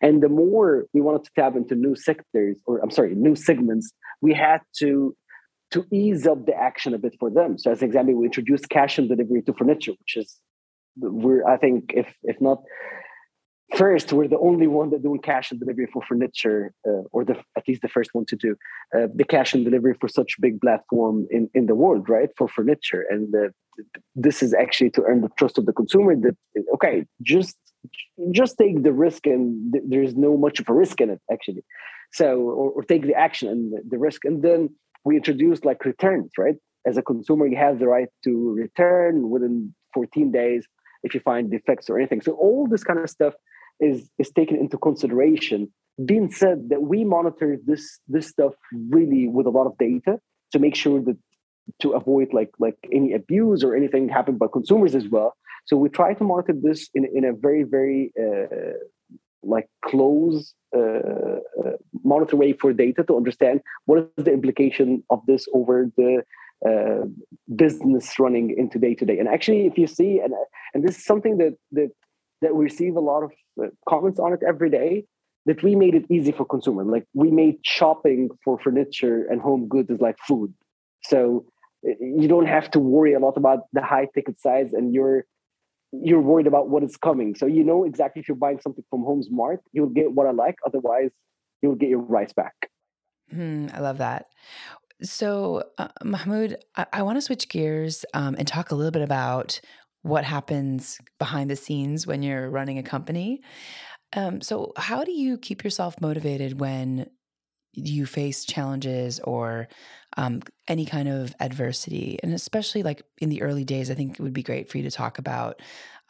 And 0.00 0.22
the 0.22 0.28
more 0.28 0.86
we 0.92 1.00
wanted 1.00 1.24
to 1.24 1.30
tap 1.36 1.56
into 1.56 1.74
new 1.74 1.94
sectors, 1.94 2.60
or 2.66 2.78
I'm 2.80 2.90
sorry, 2.90 3.14
new 3.14 3.34
segments, 3.34 3.92
we 4.20 4.34
had 4.34 4.60
to 4.78 5.16
to 5.70 5.84
ease 5.92 6.26
up 6.26 6.46
the 6.46 6.54
action 6.54 6.94
a 6.94 6.98
bit 6.98 7.14
for 7.20 7.30
them. 7.30 7.58
So, 7.58 7.70
as 7.70 7.82
an 7.82 7.88
example, 7.88 8.14
we 8.14 8.24
introduced 8.24 8.70
cash 8.70 8.98
and 8.98 9.08
delivery 9.08 9.42
to 9.42 9.52
furniture, 9.52 9.92
which 9.92 10.16
is 10.16 10.40
we're 10.96 11.46
I 11.46 11.56
think 11.58 11.92
if 11.94 12.06
if 12.22 12.40
not 12.40 12.62
first 13.76 14.12
we're 14.12 14.28
the 14.28 14.38
only 14.38 14.66
one 14.66 14.90
that 14.90 15.02
doing 15.02 15.20
cash 15.20 15.50
and 15.50 15.60
delivery 15.60 15.86
for 15.92 16.02
furniture 16.02 16.72
uh, 16.86 17.02
or 17.12 17.24
the 17.24 17.36
at 17.56 17.66
least 17.68 17.82
the 17.82 17.88
first 17.88 18.10
one 18.14 18.24
to 18.24 18.36
do 18.36 18.56
uh, 18.96 19.06
the 19.14 19.24
cash 19.24 19.52
and 19.52 19.64
delivery 19.64 19.94
for 20.00 20.08
such 20.08 20.36
big 20.40 20.60
platform 20.60 21.26
in 21.30 21.50
in 21.54 21.66
the 21.66 21.74
world 21.74 22.08
right? 22.08 22.30
For 22.36 22.48
furniture. 22.48 23.04
And 23.10 23.34
uh, 23.34 23.48
this 24.14 24.42
is 24.42 24.54
actually 24.54 24.90
to 24.90 25.02
earn 25.02 25.20
the 25.20 25.28
trust 25.38 25.58
of 25.58 25.66
the 25.66 25.72
consumer 25.72 26.16
that 26.16 26.36
okay 26.74 27.04
just 27.22 27.56
just 28.30 28.56
take 28.58 28.82
the 28.82 28.92
risk 28.92 29.26
and 29.26 29.72
th- 29.72 29.84
there's 29.86 30.14
no 30.16 30.36
much 30.36 30.60
of 30.60 30.68
a 30.68 30.72
risk 30.72 31.00
in 31.00 31.10
it 31.10 31.20
actually. 31.30 31.64
So 32.12 32.40
or, 32.40 32.70
or 32.70 32.82
take 32.82 33.02
the 33.02 33.14
action 33.14 33.48
and 33.48 33.72
the, 33.72 33.82
the 33.90 33.98
risk. 33.98 34.24
And 34.24 34.42
then 34.42 34.70
we 35.04 35.16
introduced 35.16 35.64
like 35.64 35.84
returns 35.84 36.30
right? 36.38 36.56
As 36.86 36.96
a 36.96 37.02
consumer 37.02 37.46
you 37.46 37.56
have 37.56 37.78
the 37.78 37.86
right 37.86 38.08
to 38.24 38.52
return 38.52 39.28
within 39.28 39.74
14 39.92 40.32
days 40.32 40.66
if 41.02 41.14
you 41.14 41.20
find 41.20 41.50
defects 41.50 41.88
or 41.90 41.98
anything. 41.98 42.22
So 42.22 42.32
all 42.32 42.66
this 42.66 42.82
kind 42.82 42.98
of 42.98 43.10
stuff 43.10 43.34
is 43.80 44.08
is 44.18 44.30
taken 44.30 44.56
into 44.56 44.76
consideration 44.78 45.72
being 46.04 46.30
said 46.30 46.68
that 46.68 46.82
we 46.82 47.04
monitor 47.04 47.56
this 47.64 47.98
this 48.06 48.28
stuff 48.28 48.54
really 48.88 49.28
with 49.28 49.46
a 49.46 49.50
lot 49.50 49.66
of 49.66 49.76
data 49.78 50.18
to 50.52 50.58
make 50.58 50.74
sure 50.74 51.00
that 51.02 51.16
to 51.80 51.90
avoid 51.92 52.32
like 52.32 52.50
like 52.58 52.78
any 52.92 53.12
abuse 53.12 53.62
or 53.64 53.74
anything 53.74 54.08
happened 54.08 54.38
by 54.38 54.46
consumers 54.52 54.94
as 54.94 55.08
well. 55.08 55.36
So 55.66 55.76
we 55.76 55.88
try 55.88 56.14
to 56.14 56.24
monitor 56.24 56.54
this 56.54 56.88
in 56.94 57.04
in 57.04 57.24
a 57.24 57.32
very 57.32 57.64
very 57.64 58.12
uh, 58.20 58.78
like 59.42 59.68
close 59.84 60.54
uh, 60.76 60.78
uh, 60.78 61.76
monitor 62.04 62.36
way 62.36 62.52
for 62.52 62.72
data 62.72 63.02
to 63.04 63.16
understand 63.16 63.60
what 63.86 64.10
is 64.16 64.24
the 64.24 64.32
implication 64.32 65.02
of 65.10 65.20
this 65.26 65.46
over 65.52 65.90
the 65.96 66.22
uh, 66.66 67.06
business 67.54 68.18
running 68.18 68.54
into 68.56 68.78
day 68.78 68.94
to 68.94 69.04
day. 69.04 69.18
And 69.18 69.28
actually, 69.28 69.66
if 69.66 69.78
you 69.78 69.86
see, 69.86 70.20
and 70.20 70.32
and 70.74 70.84
this 70.84 70.98
is 70.98 71.04
something 71.04 71.38
that 71.38 71.54
that 71.72 71.90
that 72.42 72.54
we 72.54 72.64
receive 72.64 72.96
a 72.96 73.00
lot 73.00 73.22
of 73.22 73.32
uh, 73.62 73.68
comments 73.88 74.18
on 74.18 74.32
it 74.32 74.40
every 74.46 74.70
day. 74.70 75.04
That 75.46 75.62
we 75.62 75.74
made 75.76 75.94
it 75.94 76.04
easy 76.10 76.32
for 76.32 76.44
consumers. 76.44 76.86
Like 76.88 77.04
we 77.14 77.30
made 77.30 77.60
shopping 77.62 78.28
for 78.44 78.58
furniture 78.58 79.24
and 79.30 79.40
home 79.40 79.66
goods 79.66 79.88
is 79.88 79.98
like 79.98 80.18
food. 80.26 80.52
So 81.04 81.46
you 81.82 82.28
don't 82.28 82.46
have 82.46 82.70
to 82.72 82.80
worry 82.80 83.14
a 83.14 83.18
lot 83.18 83.36
about 83.36 83.60
the 83.72 83.82
high 83.82 84.08
ticket 84.14 84.40
size 84.40 84.72
and 84.72 84.92
you're 84.92 85.24
you're 85.92 86.20
worried 86.20 86.46
about 86.46 86.68
what 86.68 86.82
is 86.82 86.96
coming 86.96 87.34
so 87.34 87.46
you 87.46 87.64
know 87.64 87.84
exactly 87.84 88.20
if 88.20 88.28
you're 88.28 88.36
buying 88.36 88.60
something 88.60 88.84
from 88.90 89.04
HomeSmart 89.04 89.58
you'll 89.72 89.88
get 89.88 90.12
what 90.12 90.26
i 90.26 90.32
like 90.32 90.56
otherwise 90.66 91.10
you'll 91.62 91.76
get 91.76 91.88
your 91.88 92.00
rights 92.00 92.32
back 92.32 92.70
hmm, 93.30 93.68
i 93.72 93.80
love 93.80 93.98
that 93.98 94.26
so 95.02 95.62
uh, 95.78 95.88
mahmoud 96.04 96.58
i, 96.76 96.86
I 96.92 97.02
want 97.02 97.16
to 97.16 97.22
switch 97.22 97.48
gears 97.48 98.04
um, 98.12 98.34
and 98.38 98.46
talk 98.46 98.70
a 98.70 98.74
little 98.74 98.90
bit 98.90 99.02
about 99.02 99.60
what 100.02 100.24
happens 100.24 100.98
behind 101.18 101.50
the 101.50 101.56
scenes 101.56 102.06
when 102.06 102.22
you're 102.22 102.50
running 102.50 102.78
a 102.78 102.82
company. 102.82 103.42
Um, 104.14 104.40
so 104.40 104.72
how 104.76 105.04
do 105.04 105.12
you 105.12 105.36
keep 105.38 105.64
yourself 105.64 106.00
motivated 106.00 106.60
when 106.60 107.10
you 107.74 108.06
face 108.06 108.44
challenges 108.44 109.20
or 109.20 109.68
um, 110.16 110.40
any 110.66 110.86
kind 110.86 111.08
of 111.08 111.34
adversity? 111.40 112.18
And 112.22 112.32
especially 112.32 112.82
like 112.82 113.02
in 113.18 113.28
the 113.28 113.42
early 113.42 113.64
days 113.64 113.90
i 113.90 113.94
think 113.94 114.12
it 114.12 114.22
would 114.22 114.32
be 114.32 114.42
great 114.42 114.68
for 114.68 114.78
you 114.78 114.84
to 114.84 114.90
talk 114.90 115.18
about 115.18 115.60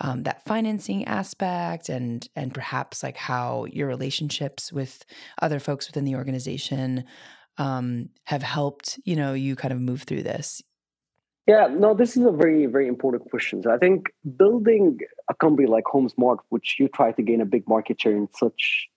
um, 0.00 0.23
that 0.23 0.45
financing 0.45 1.04
aspect 1.07 1.88
and 1.88 2.28
and 2.37 2.54
perhaps 2.54 3.02
like 3.02 3.16
how 3.16 3.64
your 3.66 3.88
relationships 3.88 4.73
with 4.73 5.04
other 5.42 5.59
folks 5.59 5.88
within 5.88 6.04
the 6.04 6.14
organization 6.14 7.04
um, 7.59 8.11
have 8.25 8.42
helped 8.42 8.99
you 9.04 9.16
know 9.16 9.33
you 9.33 9.57
kind 9.57 9.73
of 9.73 9.80
move 9.80 10.02
through 10.02 10.23
this 10.23 10.62
yeah 11.49 11.67
no 11.67 11.95
this 11.95 12.17
is 12.17 12.25
a 12.25 12.31
very 12.31 12.67
very 12.67 12.87
important 12.87 13.28
question. 13.31 13.62
So 13.62 13.71
i 13.73 13.78
think 13.78 14.12
building 14.37 14.99
a 15.28 15.35
company 15.35 15.67
like 15.67 15.85
HomeSmart 15.85 16.38
which 16.50 16.76
you 16.78 16.88
try 16.88 17.11
to 17.12 17.23
gain 17.23 17.40
a 17.40 17.47
big 17.47 17.67
market 17.67 18.00
share 18.00 18.17
in 18.17 18.28
such 18.45 18.88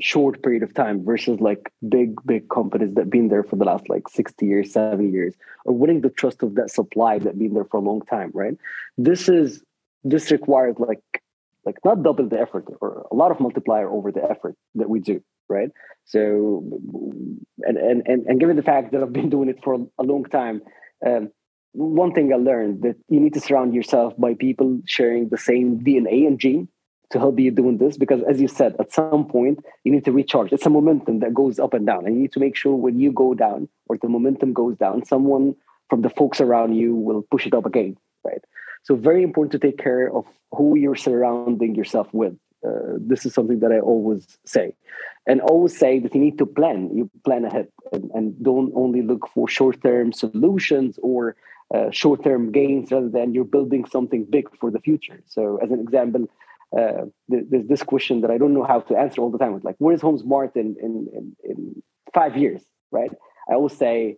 short 0.00 0.42
period 0.42 0.62
of 0.62 0.74
time 0.74 1.04
versus 1.04 1.40
like 1.40 1.72
big 1.88 2.14
big 2.26 2.48
companies 2.48 2.94
that 2.94 3.08
been 3.10 3.28
there 3.28 3.42
for 3.42 3.56
the 3.56 3.64
last 3.64 3.88
like 3.88 4.08
60 4.08 4.46
years 4.46 4.72
70 4.72 5.08
years 5.10 5.34
or 5.64 5.74
winning 5.74 6.02
the 6.02 6.10
trust 6.10 6.42
of 6.42 6.54
that 6.54 6.70
supply 6.70 7.18
that 7.18 7.38
been 7.38 7.54
there 7.54 7.64
for 7.64 7.78
a 7.78 7.86
long 7.90 8.02
time 8.02 8.30
right? 8.34 8.56
This 8.98 9.28
is 9.28 9.62
this 10.04 10.30
requires 10.30 10.76
like 10.78 11.02
like 11.64 11.78
not 11.84 12.02
double 12.02 12.28
the 12.28 12.40
effort 12.40 12.66
or 12.80 13.06
a 13.10 13.14
lot 13.14 13.30
of 13.32 13.40
multiplier 13.40 13.88
over 13.90 14.12
the 14.12 14.22
effort 14.30 14.54
that 14.74 14.88
we 14.90 15.00
do 15.00 15.22
right? 15.48 15.70
So 16.04 16.20
and 17.62 17.76
and 17.78 18.02
and, 18.06 18.26
and 18.26 18.38
given 18.38 18.56
the 18.56 18.62
fact 18.62 18.92
that 18.92 19.02
i've 19.02 19.12
been 19.12 19.30
doing 19.30 19.48
it 19.48 19.58
for 19.64 19.74
a 19.98 20.02
long 20.02 20.24
time 20.24 20.60
um, 21.06 21.30
one 21.76 22.12
thing 22.12 22.32
i 22.32 22.36
learned 22.36 22.82
that 22.82 22.96
you 23.08 23.20
need 23.20 23.34
to 23.34 23.40
surround 23.40 23.74
yourself 23.74 24.14
by 24.18 24.34
people 24.34 24.80
sharing 24.86 25.28
the 25.28 25.38
same 25.38 25.78
dna 25.80 26.26
and 26.26 26.38
gene 26.38 26.68
to 27.10 27.18
help 27.18 27.38
you 27.38 27.50
doing 27.50 27.78
this 27.78 27.96
because 27.96 28.22
as 28.22 28.40
you 28.40 28.48
said 28.48 28.74
at 28.80 28.92
some 28.92 29.26
point 29.26 29.60
you 29.84 29.92
need 29.92 30.04
to 30.04 30.10
recharge. 30.10 30.52
It's 30.52 30.66
a 30.66 30.70
momentum 30.70 31.20
that 31.20 31.32
goes 31.32 31.60
up 31.60 31.72
and 31.72 31.86
down 31.86 32.04
and 32.04 32.16
you 32.16 32.22
need 32.22 32.32
to 32.32 32.40
make 32.40 32.56
sure 32.56 32.74
when 32.74 32.98
you 32.98 33.12
go 33.12 33.32
down 33.32 33.68
or 33.88 33.96
the 33.96 34.08
momentum 34.08 34.52
goes 34.52 34.76
down 34.76 35.04
someone 35.04 35.54
from 35.88 36.02
the 36.02 36.10
folks 36.10 36.40
around 36.40 36.74
you 36.74 36.96
will 36.96 37.22
push 37.30 37.46
it 37.46 37.54
up 37.54 37.64
again 37.64 37.96
right? 38.26 38.42
So 38.82 38.94
very 38.96 39.22
important 39.22 39.52
to 39.52 39.58
take 39.58 39.78
care 39.78 40.12
of 40.12 40.24
who 40.52 40.76
you're 40.76 40.96
surrounding 40.96 41.74
yourself 41.74 42.08
with. 42.12 42.34
Uh, 42.66 42.98
this 42.98 43.24
is 43.26 43.34
something 43.34 43.60
that 43.60 43.72
i 43.72 43.78
always 43.78 44.38
say. 44.44 44.74
And 45.26 45.40
always 45.40 45.76
say 45.76 45.98
that 46.00 46.14
you 46.14 46.20
need 46.20 46.38
to 46.38 46.46
plan. 46.46 46.90
You 46.96 47.10
plan 47.24 47.44
ahead 47.44 47.68
and, 47.92 48.10
and 48.14 48.42
don't 48.42 48.72
only 48.74 49.02
look 49.02 49.28
for 49.34 49.48
short-term 49.48 50.12
solutions 50.12 50.98
or 51.02 51.36
uh, 51.74 51.90
short-term 51.90 52.52
gains 52.52 52.92
rather 52.92 53.08
than 53.08 53.34
you're 53.34 53.44
building 53.44 53.84
something 53.84 54.24
big 54.24 54.46
for 54.58 54.70
the 54.70 54.80
future 54.80 55.20
so 55.26 55.58
as 55.62 55.70
an 55.70 55.80
example 55.80 56.26
uh, 56.76 57.06
there's 57.28 57.66
this 57.66 57.82
question 57.82 58.20
that 58.22 58.30
I 58.30 58.38
don't 58.38 58.52
know 58.52 58.64
how 58.64 58.80
to 58.80 58.96
answer 58.96 59.20
all 59.20 59.30
the 59.30 59.38
time. 59.38 59.54
It's 59.54 59.64
like, 59.64 59.76
where's 59.78 60.00
HomeSmart 60.00 60.56
in, 60.56 60.76
in, 60.82 61.08
in, 61.12 61.36
in 61.44 61.82
five 62.12 62.36
years, 62.36 62.62
right? 62.90 63.10
I 63.48 63.54
always 63.54 63.76
say, 63.76 64.16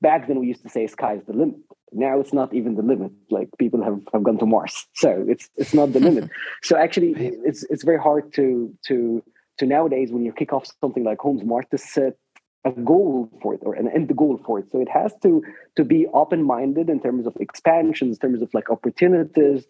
back 0.00 0.28
then 0.28 0.38
we 0.38 0.46
used 0.46 0.62
to 0.62 0.68
say 0.68 0.86
sky's 0.86 1.22
the 1.26 1.32
limit. 1.32 1.56
Now 1.92 2.20
it's 2.20 2.32
not 2.32 2.54
even 2.54 2.76
the 2.76 2.82
limit. 2.82 3.10
Like 3.30 3.48
people 3.58 3.82
have, 3.82 4.00
have 4.12 4.22
gone 4.22 4.38
to 4.38 4.46
Mars, 4.46 4.86
so 4.94 5.24
it's 5.28 5.50
it's 5.56 5.74
not 5.74 5.92
the 5.92 6.00
limit. 6.00 6.30
So 6.62 6.76
actually, 6.76 7.12
it's 7.18 7.64
it's 7.64 7.82
very 7.82 7.98
hard 7.98 8.32
to 8.34 8.72
to 8.86 9.22
to 9.58 9.66
nowadays 9.66 10.12
when 10.12 10.24
you 10.24 10.32
kick 10.32 10.52
off 10.52 10.66
something 10.80 11.02
like 11.02 11.18
HomeSmart 11.18 11.68
to 11.70 11.78
set 11.78 12.16
a 12.64 12.72
goal 12.72 13.30
for 13.40 13.54
it 13.54 13.60
or 13.62 13.74
an 13.74 13.88
end 13.88 14.14
goal 14.16 14.40
for 14.44 14.58
it. 14.58 14.70
So 14.70 14.80
it 14.80 14.88
has 14.88 15.14
to 15.22 15.42
to 15.76 15.84
be 15.84 16.06
open 16.08 16.42
minded 16.42 16.90
in 16.90 17.00
terms 17.00 17.26
of 17.26 17.36
expansions, 17.36 18.16
in 18.16 18.20
terms 18.20 18.42
of 18.42 18.52
like 18.52 18.70
opportunities, 18.70 19.66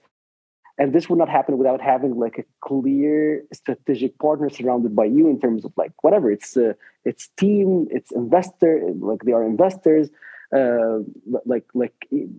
and 0.80 0.94
this 0.94 1.10
would 1.10 1.18
not 1.18 1.28
happen 1.28 1.58
without 1.58 1.82
having 1.82 2.18
like 2.18 2.38
a 2.38 2.44
clear 2.62 3.44
strategic 3.52 4.18
partner 4.18 4.48
surrounded 4.48 4.96
by 4.96 5.04
you 5.04 5.28
in 5.28 5.38
terms 5.38 5.64
of 5.66 5.72
like 5.76 5.92
whatever. 6.00 6.30
It's 6.32 6.56
uh, 6.56 6.72
it's 7.04 7.28
team 7.36 7.86
it's 7.90 8.10
investor 8.12 8.90
like 8.98 9.22
they 9.24 9.32
are 9.32 9.44
investors 9.44 10.08
uh, 10.56 11.00
like 11.44 11.66
like 11.74 11.94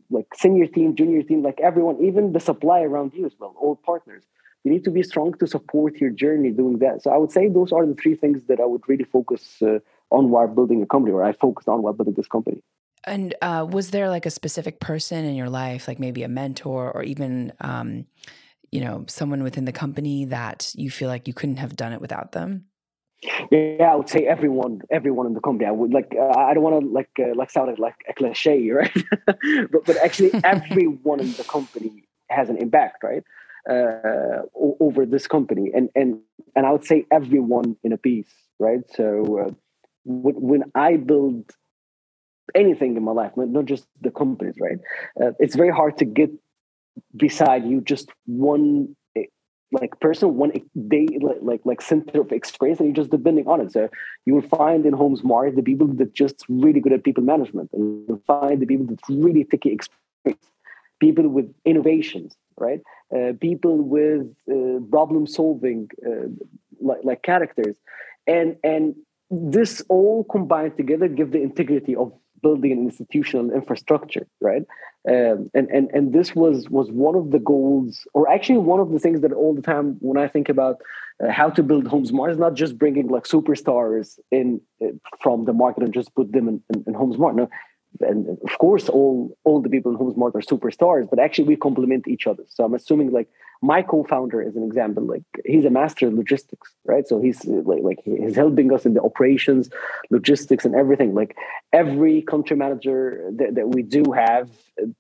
like 0.10 0.26
senior 0.36 0.66
team 0.66 0.96
junior 0.96 1.22
team 1.22 1.44
like 1.44 1.60
everyone 1.62 1.98
even 2.02 2.34
the 2.34 2.40
supply 2.40 2.82
around 2.82 3.14
you 3.14 3.28
as 3.28 3.34
well 3.40 3.54
all 3.62 3.76
partners. 3.76 4.24
You 4.64 4.72
need 4.72 4.84
to 4.86 4.92
be 4.92 5.04
strong 5.04 5.34
to 5.40 5.48
support 5.48 5.98
your 5.98 6.10
journey 6.10 6.50
doing 6.50 6.80
that. 6.80 7.04
So 7.04 7.12
i 7.12 7.18
would 7.18 7.32
say 7.32 7.48
those 7.48 7.72
are 7.72 7.86
the 7.86 7.96
three 8.02 8.16
things 8.16 8.44
that 8.48 8.60
i 8.60 8.66
would 8.66 8.82
really 8.88 9.04
focus 9.04 9.62
uh, 9.62 9.80
on 10.12 10.30
while 10.30 10.48
building 10.48 10.82
a 10.82 10.86
company 10.86 11.14
or 11.14 11.24
i 11.24 11.34
focused 11.34 11.68
on 11.68 11.82
while 11.82 11.94
building 11.94 12.14
this 12.16 12.28
company 12.28 12.62
and 13.04 13.34
uh, 13.42 13.66
was 13.70 13.92
there 13.92 14.10
like 14.10 14.26
a 14.26 14.30
specific 14.30 14.80
person 14.80 15.26
in 15.26 15.36
your 15.36 15.50
life, 15.50 15.88
like 15.88 16.00
maybe 16.00 16.24
a 16.24 16.28
mentor 16.28 16.92
or 16.92 17.04
even, 17.04 17.52
um, 17.60 18.06
you 18.72 18.82
know, 18.82 19.06
someone 19.08 19.44
within 19.44 19.66
the 19.66 19.72
company 19.72 20.26
that 20.26 20.72
you 20.76 20.92
feel 20.92 21.10
like 21.10 21.28
you 21.28 21.34
couldn't 21.34 21.58
have 21.58 21.76
done 21.76 21.94
it 21.94 22.02
without 22.02 22.32
them? 22.32 22.66
Yeah, 23.52 23.92
I 23.92 23.96
would 23.96 24.10
say 24.10 24.26
everyone, 24.26 24.82
everyone 24.90 25.28
in 25.28 25.34
the 25.34 25.42
company. 25.42 25.68
I 25.68 25.72
would 25.72 25.94
like. 25.94 26.16
Uh, 26.18 26.30
I 26.30 26.56
don't 26.56 26.64
want 26.64 26.82
to 26.82 26.90
like 26.90 27.10
uh, 27.20 27.36
like 27.36 27.52
sound 27.52 27.78
like 27.78 28.04
a 28.10 28.14
cliche, 28.14 28.72
right? 28.72 28.92
but 29.26 29.86
but 29.86 29.98
actually, 29.98 30.32
everyone 30.44 31.20
in 31.20 31.32
the 31.34 31.44
company 31.44 32.06
has 32.32 32.50
an 32.50 32.58
impact, 32.58 33.04
right? 33.04 33.24
Uh, 33.70 34.42
over 34.56 35.06
this 35.06 35.28
company, 35.28 35.72
and 35.72 35.90
and 35.96 36.20
and 36.56 36.66
I 36.66 36.72
would 36.72 36.84
say 36.84 37.06
everyone 37.12 37.78
in 37.84 37.94
a 37.94 37.98
piece, 37.98 38.34
right? 38.58 38.82
So 38.96 39.38
uh, 39.38 39.52
when, 40.06 40.64
I 40.76 40.98
build 40.98 41.52
anything 42.56 42.98
in 42.98 43.04
my 43.04 43.12
life, 43.12 43.32
not 43.36 43.66
just 43.66 43.86
the 44.02 44.12
companies, 44.12 44.56
right? 44.60 44.80
Uh, 45.22 45.32
it's 45.40 45.56
very 45.56 45.70
hard 45.70 45.98
to 45.98 46.06
get 46.06 46.32
beside 47.16 47.66
you 47.66 47.82
just 47.82 48.10
one 48.26 48.96
eh, 49.16 49.24
like 49.72 50.00
person, 50.00 50.36
one 50.36 50.52
day, 50.88 51.08
like, 51.22 51.38
like 51.42 51.62
like 51.66 51.82
center 51.82 52.22
of 52.22 52.32
experience, 52.32 52.80
and 52.80 52.88
you're 52.88 52.96
just 52.96 53.12
depending 53.12 53.48
on 53.48 53.62
it. 53.62 53.72
So 53.72 53.90
you 54.26 54.36
will 54.36 54.42
find 54.42 54.86
in 54.86 54.94
HomeSmart 54.94 55.56
the 55.56 55.64
people 55.64 55.88
that 55.88 56.14
just 56.14 56.44
really 56.50 56.80
good 56.80 56.94
at 56.94 57.04
people 57.04 57.24
management, 57.24 57.70
and 57.74 58.06
you'll 58.08 58.24
find 58.28 58.62
the 58.62 58.66
people 58.66 58.88
that 58.88 59.00
really 59.10 59.44
take 59.46 59.66
experience, 59.66 60.46
people 61.00 61.28
with 61.28 61.54
innovations, 61.66 62.36
right? 62.58 62.82
Uh, 63.16 63.34
people 63.40 63.78
with 63.78 64.28
uh, 64.52 64.80
problem 64.90 65.28
solving, 65.28 65.90
uh, 66.06 66.28
like 66.82 67.00
like 67.04 67.22
characters, 67.24 67.76
and 68.28 68.58
and 68.64 68.96
this 69.32 69.82
all 69.90 70.26
combined 70.26 70.78
together 70.78 71.08
give 71.08 71.32
the 71.32 71.42
integrity 71.42 71.96
of 71.96 72.12
building 72.42 72.72
an 72.72 72.80
institutional 72.80 73.52
infrastructure, 73.52 74.28
right? 74.42 74.64
Um, 75.08 75.50
and 75.54 75.70
and 75.70 75.90
and 75.94 76.14
this 76.14 76.36
was 76.36 76.70
was 76.70 76.92
one 76.92 77.16
of 77.16 77.32
the 77.32 77.40
goals, 77.40 78.06
or 78.14 78.30
actually 78.30 78.60
one 78.60 78.80
of 78.80 78.92
the 78.92 79.00
things 79.00 79.22
that 79.22 79.32
all 79.32 79.56
the 79.56 79.62
time 79.62 79.98
when 80.00 80.24
I 80.24 80.28
think 80.28 80.50
about 80.50 80.78
uh, 81.24 81.32
how 81.32 81.50
to 81.50 81.64
build 81.64 81.88
homes 81.88 82.12
HomeSmart 82.12 82.32
is 82.32 82.38
not 82.38 82.54
just 82.56 82.78
bringing 82.78 83.08
like 83.08 83.24
superstars 83.24 84.20
in 84.32 84.62
uh, 84.84 84.88
from 85.20 85.46
the 85.46 85.54
market 85.54 85.84
and 85.84 85.94
just 85.94 86.14
put 86.14 86.32
them 86.32 86.48
in, 86.48 86.62
in, 86.74 86.84
in 86.88 86.94
HomeSmart. 86.94 87.36
No, 87.36 87.50
and 88.00 88.38
of 88.44 88.58
course 88.58 88.90
all 88.90 89.38
all 89.44 89.62
the 89.62 89.70
people 89.70 89.92
in 89.92 89.98
HomeSmart 89.98 90.36
are 90.36 90.42
superstars 90.42 91.10
but 91.10 91.20
actually 91.20 91.48
we 91.48 91.56
complement 91.56 92.08
each 92.08 92.28
other. 92.28 92.44
So 92.50 92.64
i'm 92.64 92.74
assuming 92.74 93.12
like 93.12 93.30
my 93.62 93.82
co-founder 93.84 94.42
is 94.42 94.56
an 94.56 94.64
example 94.64 95.04
like 95.04 95.24
he's 95.46 95.66
a 95.66 95.70
master 95.70 96.08
of 96.08 96.14
logistics 96.14 96.74
right? 96.86 97.08
So 97.08 97.22
he's 97.22 97.46
like, 97.46 97.84
like 97.84 98.00
he's 98.04 98.36
helping 98.36 98.74
us 98.74 98.86
in 98.86 98.94
the 98.94 99.02
operations 99.02 99.70
logistics 100.10 100.66
and 100.66 100.74
everything. 100.76 101.14
Like 101.14 101.36
every 101.72 102.22
country 102.24 102.56
manager 102.56 103.30
that, 103.38 103.56
that 103.56 103.70
we 103.70 103.82
do 103.84 104.12
have 104.12 104.50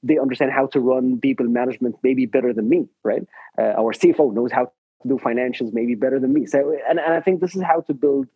they 0.03 0.17
understand 0.19 0.51
how 0.51 0.67
to 0.67 0.79
run 0.79 1.19
people 1.19 1.47
management 1.47 1.95
maybe 2.03 2.25
better 2.25 2.53
than 2.53 2.69
me 2.69 2.87
right? 3.03 3.25
Uh, 3.57 3.73
our 3.81 3.93
cfo 3.93 4.33
knows 4.33 4.51
how 4.51 4.65
to 4.65 5.07
do 5.07 5.17
financials 5.17 5.73
maybe 5.73 5.95
better 5.95 6.19
than 6.19 6.33
me. 6.33 6.45
So, 6.45 6.77
and, 6.87 6.99
and 6.99 7.13
I 7.13 7.21
think 7.21 7.41
this 7.41 7.55
is 7.55 7.63
how 7.63 7.81
to 7.81 7.93
build 7.93 8.27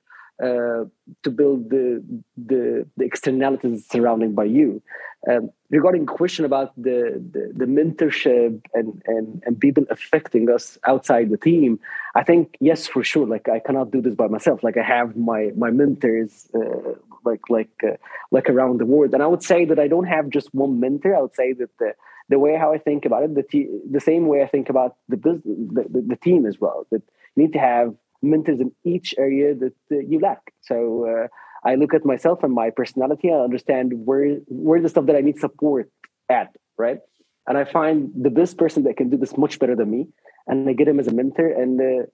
uh, 0.42 0.84
to 1.24 1.32
build 1.32 1.70
the, 1.70 2.04
the, 2.38 2.86
the 2.98 3.06
externalities 3.06 3.86
surrounding 3.90 4.34
by 4.34 4.44
you. 4.44 4.82
Um, 5.30 5.50
regarding 5.70 6.06
question 6.06 6.46
about 6.46 6.76
the, 6.76 7.24
the, 7.32 7.52
the 7.56 7.66
mentorship 7.66 8.62
and, 8.74 9.02
and 9.08 9.42
and 9.46 9.60
people 9.60 9.84
affecting 9.90 10.52
us 10.52 10.78
outside 10.86 11.32
the 11.32 11.38
team, 11.38 11.80
I 12.14 12.24
think 12.24 12.56
yes 12.60 12.86
for 12.86 13.04
sure. 13.04 13.26
Like 13.26 13.50
I 13.50 13.60
cannot 13.60 13.90
do 13.92 14.02
this 14.02 14.14
by 14.14 14.28
myself. 14.28 14.62
Like 14.62 14.78
I 14.78 14.84
have 14.84 15.16
my 15.16 15.52
my 15.56 15.72
mentors 15.72 16.48
uh, 16.54 16.94
like 17.24 17.50
like 17.50 17.72
uh, 17.84 17.98
like 18.30 18.50
around 18.50 18.80
the 18.80 18.86
world, 18.86 19.14
and 19.16 19.24
I 19.24 19.28
would 19.28 19.42
say 19.42 19.66
that 19.66 19.80
I 19.80 19.88
don't 19.88 20.06
have 20.06 20.30
just 20.30 20.54
one 20.54 20.80
mentor. 20.80 21.16
I 21.16 21.22
would 21.22 21.34
say 21.34 21.54
that 21.54 21.76
the 21.80 21.94
the 22.30 22.38
way 22.38 22.56
how 22.56 22.72
I 22.74 22.78
think 22.78 23.06
about 23.06 23.24
it, 23.24 23.34
the 23.34 23.44
te- 23.44 23.80
the 23.90 24.00
same 24.00 24.28
way 24.28 24.44
I 24.44 24.48
think 24.48 24.70
about 24.70 24.96
the 25.10 25.18
business, 25.18 25.44
the, 25.46 25.86
the, 25.90 26.02
the 26.02 26.16
team 26.18 26.46
as 26.46 26.60
well. 26.60 26.86
That 26.92 27.02
you 27.36 27.44
need 27.44 27.54
to 27.54 27.60
have 27.60 27.96
mentors 28.26 28.60
in 28.60 28.72
each 28.84 29.16
area 29.18 29.56
that 29.56 29.74
uh, 29.92 30.00
you 30.00 30.20
lack. 30.20 30.54
So 30.62 31.06
uh, 31.08 31.28
I 31.70 31.76
look 31.76 31.94
at 31.94 32.06
myself 32.06 32.44
and 32.44 32.54
my 32.54 32.70
personality. 32.70 33.32
I 33.32 33.38
understand 33.38 33.94
where 34.06 34.38
where 34.48 34.82
the 34.82 34.90
stuff 34.90 35.06
that 35.08 35.16
I 35.16 35.22
need 35.22 35.40
support 35.40 35.90
at, 36.30 36.56
right? 36.78 37.00
And 37.48 37.58
I 37.58 37.64
find 37.64 38.12
the 38.16 38.30
best 38.30 38.58
person 38.58 38.84
that 38.84 38.98
can 38.98 39.10
do 39.10 39.18
this 39.18 39.38
much 39.38 39.60
better 39.60 39.76
than 39.76 39.90
me, 39.90 40.08
and 40.48 40.68
I 40.70 40.74
get 40.74 40.88
him 40.88 41.00
as 41.00 41.08
a 41.08 41.14
mentor. 41.14 41.48
And 41.48 41.80
uh, 41.80 42.06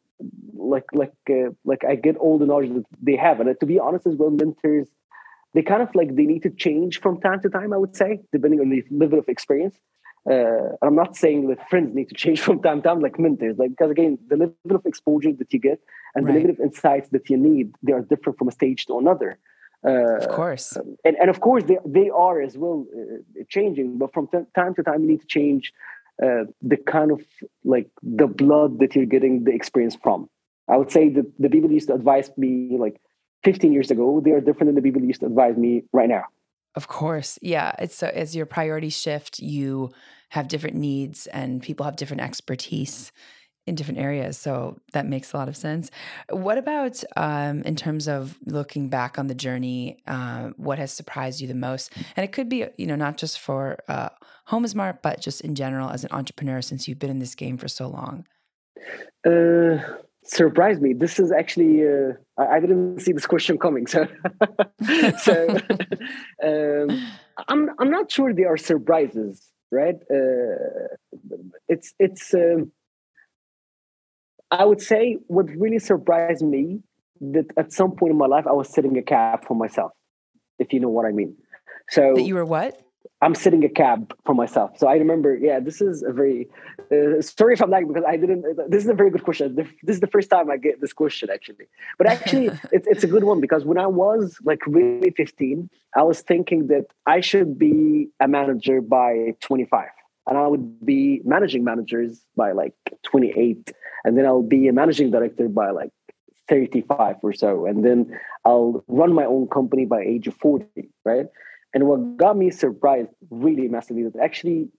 like 0.54 0.86
like 0.94 1.14
uh, 1.30 1.52
like 1.66 1.84
I 1.88 1.96
get 1.96 2.18
all 2.18 2.38
the 2.38 2.46
knowledge 2.46 2.74
that 2.74 2.86
they 3.02 3.16
have. 3.16 3.40
And 3.40 3.50
uh, 3.50 3.54
to 3.60 3.66
be 3.66 3.80
honest, 3.80 4.08
as 4.08 4.16
well, 4.16 4.30
mentors 4.30 4.88
they 5.54 5.62
kind 5.62 5.82
of 5.82 5.94
like 5.96 6.16
they 6.16 6.26
need 6.26 6.44
to 6.44 6.50
change 6.50 7.02
from 7.02 7.20
time 7.20 7.42
to 7.42 7.50
time. 7.50 7.74
I 7.74 7.78
would 7.78 7.96
say, 7.96 8.22
depending 8.32 8.60
on 8.62 8.70
the 8.70 8.84
level 8.90 9.20
of 9.20 9.28
experience 9.28 9.76
uh, 10.30 10.76
I'm 10.82 10.96
not 10.96 11.16
saying 11.16 11.48
that 11.48 11.68
friends 11.70 11.96
need 11.96 12.10
to 12.10 12.16
change 12.16 12.42
from 12.42 12.62
time 12.62 12.82
to 12.82 12.90
time 12.90 13.00
like 13.00 13.18
mentors, 13.18 13.58
like 13.58 13.72
because 13.72 13.92
again, 13.92 14.20
the 14.28 14.38
level 14.38 14.76
of 14.76 14.86
exposure 14.86 15.34
that 15.34 15.52
you 15.52 15.60
get 15.60 15.80
and 16.16 16.26
right. 16.26 16.34
the 16.34 16.40
level 16.40 16.52
of 16.52 16.60
insights 16.60 17.10
that 17.10 17.30
you 17.30 17.38
need, 17.38 17.74
they 17.82 17.94
are 17.94 18.02
different 18.02 18.38
from 18.38 18.48
a 18.48 18.52
stage 18.52 18.86
to 18.88 18.98
another. 19.00 19.40
Uh, 19.84 20.18
of 20.18 20.30
course, 20.30 20.78
and 21.04 21.16
and 21.16 21.30
of 21.32 21.42
course 21.42 21.64
they 21.64 21.80
they 21.86 22.10
are 22.12 22.40
as 22.40 22.56
well 22.56 22.86
uh, 22.96 23.44
changing, 23.50 23.98
but 23.98 24.14
from 24.14 24.28
t- 24.28 24.38
time 24.54 24.76
to 24.76 24.84
time 24.84 25.02
you 25.02 25.08
need 25.08 25.22
to 25.22 25.28
change 25.28 25.74
uh, 26.24 26.44
the 26.62 26.78
kind 26.78 27.12
of 27.12 27.22
like 27.64 27.90
the 28.04 28.28
blood 28.28 28.78
that 28.78 28.96
you're 28.96 29.08
getting 29.08 29.44
the 29.44 29.52
experience 29.52 29.98
from. 30.04 30.30
I 30.70 30.78
would 30.78 30.92
say 30.92 31.10
that 31.10 31.26
the 31.40 31.50
people 31.50 31.72
used 31.72 31.88
to 31.88 31.96
advise 31.96 32.30
me 32.38 32.78
like 32.78 33.02
15 33.44 33.74
years 33.74 33.90
ago, 33.90 34.22
they 34.24 34.32
are 34.32 34.40
different 34.40 34.68
than 34.68 34.76
the 34.76 34.84
people 34.84 35.02
used 35.02 35.22
to 35.22 35.26
advise 35.26 35.58
me 35.58 35.84
right 35.92 36.08
now. 36.08 36.26
Of 36.76 36.88
course. 36.88 37.38
Yeah. 37.42 37.74
It's 37.80 37.96
so 37.96 38.08
as 38.08 38.36
your 38.36 38.46
priorities 38.46 39.00
shift, 39.00 39.40
you 39.40 39.92
have 40.30 40.48
different 40.48 40.78
needs 40.78 41.28
and 41.28 41.62
people 41.62 41.86
have 41.86 41.98
different 41.98 42.22
expertise 42.22 43.12
in 43.68 43.76
different 43.76 44.00
areas. 44.00 44.38
So 44.38 44.80
that 44.94 45.06
makes 45.06 45.34
a 45.34 45.38
lot 45.38 45.48
of 45.48 45.56
sense. 45.56 45.92
What 46.30 46.58
about 46.58 47.04
um, 47.16 47.62
in 47.64 47.76
terms 47.76 48.08
of 48.08 48.38
looking 48.46 48.90
back 48.90 49.20
on 49.20 49.28
the 49.28 49.36
journey? 49.36 50.02
Uh, 50.08 50.50
what 50.58 50.80
has 50.80 50.92
surprised 50.92 51.42
you 51.42 51.48
the 51.48 51.54
most? 51.54 51.92
And 52.16 52.24
it 52.24 52.32
could 52.32 52.50
be, 52.50 52.66
you 52.78 52.88
know, 52.88 52.96
not 52.96 53.18
just 53.18 53.40
for 53.40 53.78
uh, 53.88 54.10
HomeSmart, 54.50 55.00
but 55.04 55.22
just 55.22 55.42
in 55.42 55.54
general 55.54 55.90
as 55.90 56.04
an 56.04 56.12
entrepreneur 56.12 56.62
since 56.62 56.88
you've 56.88 57.00
been 57.00 57.12
in 57.12 57.20
this 57.20 57.36
game 57.36 57.58
for 57.58 57.68
so 57.68 57.88
long. 57.88 58.26
Uh, 59.26 59.78
surprised 60.32 60.82
me. 60.82 60.94
This 60.94 61.20
is 61.20 61.32
actually 61.32 61.88
uh, 61.88 62.14
I, 62.38 62.60
didn't 62.60 63.00
see 63.00 63.12
this 63.12 63.26
question 63.26 63.58
coming, 63.58 63.86
so 63.88 64.08
so 65.24 65.48
um, 66.44 67.08
I'm 67.48 67.70
I'm 67.80 67.92
not 67.92 68.12
sure 68.12 68.34
they 68.34 68.46
are 68.46 68.58
surprises, 68.58 69.42
right? 69.72 69.96
Uh, 70.10 70.96
it's 71.68 71.94
it's. 72.00 72.34
Um, 72.34 72.72
I 74.50 74.66
would 74.66 74.82
say 74.82 75.18
what 75.28 75.46
really 75.50 75.80
surprised 75.80 76.44
me 76.44 76.82
that 77.22 77.46
at 77.56 77.72
some 77.72 77.92
point 77.96 78.12
in 78.12 78.18
my 78.18 78.26
life 78.26 78.46
I 78.48 78.52
was 78.52 78.68
setting 78.68 78.98
a 78.98 79.02
cap 79.02 79.46
for 79.46 79.56
myself, 79.56 79.92
if 80.60 80.74
you 80.74 80.80
know 80.80 80.90
what 80.90 81.06
I 81.06 81.12
mean. 81.12 81.36
So 81.90 82.14
that 82.16 82.24
you 82.24 82.36
were 82.36 82.46
what? 82.46 82.82
I'm 83.22 83.36
sitting 83.36 83.64
a 83.64 83.70
cab 83.70 84.16
for 84.26 84.34
myself. 84.34 84.78
So 84.78 84.88
I 84.88 84.96
remember, 84.96 85.36
yeah, 85.36 85.60
this 85.60 85.80
is 85.80 86.02
a 86.02 86.12
very 86.12 86.50
uh, 86.92 87.22
sorry 87.22 87.54
if 87.54 87.62
I'm 87.62 87.70
like 87.70 87.88
because 87.88 88.04
I 88.08 88.18
didn't. 88.18 88.44
This 88.70 88.84
is 88.84 88.90
a 88.90 88.96
very 88.96 89.12
good 89.12 89.24
question. 89.24 89.56
This 89.56 89.96
is 89.96 90.00
the 90.00 90.08
first 90.08 90.30
time 90.30 90.50
I 90.50 90.58
get 90.58 90.82
this 90.82 90.92
question 90.92 91.30
actually. 91.32 91.68
But 91.98 92.08
actually, 92.08 92.48
it's 92.72 92.88
it's 92.88 93.04
a 93.04 93.08
good 93.08 93.24
one 93.24 93.40
because 93.40 93.64
when 93.64 93.78
I 93.78 93.88
was 93.88 94.38
like 94.44 94.66
really 94.66 95.12
15, 95.12 95.70
I 95.96 96.04
was 96.04 96.22
thinking 96.22 96.68
that 96.68 96.88
I 97.06 97.22
should 97.22 97.60
be 97.60 98.10
a 98.20 98.28
manager 98.28 98.82
by 98.82 99.36
25, 99.42 99.88
and 100.28 100.38
I 100.38 100.48
would 100.48 100.84
be 100.84 101.22
managing 101.24 101.64
managers 101.64 102.22
by 102.36 102.54
like 102.54 102.74
28, 103.04 103.72
and 104.04 104.18
then 104.18 104.26
I'll 104.26 104.42
be 104.42 104.68
a 104.68 104.74
managing 104.74 105.12
director 105.12 105.48
by 105.48 105.70
like 105.70 105.92
35 106.50 107.18
or 107.22 107.34
so, 107.34 107.66
and 107.66 107.86
then 107.86 108.20
I'll 108.46 108.84
run 108.88 109.14
my 109.14 109.26
own 109.26 109.48
company 109.48 109.86
by 109.86 110.02
age 110.02 110.28
of 110.28 110.36
40, 110.36 110.66
right? 111.06 111.28
And 111.74 111.88
what 111.88 112.18
got 112.18 112.38
me 112.38 112.52
surprised 112.52 113.10
really 113.30 113.68
massively 113.68 114.04
that 114.04 114.20
actually 114.22 114.70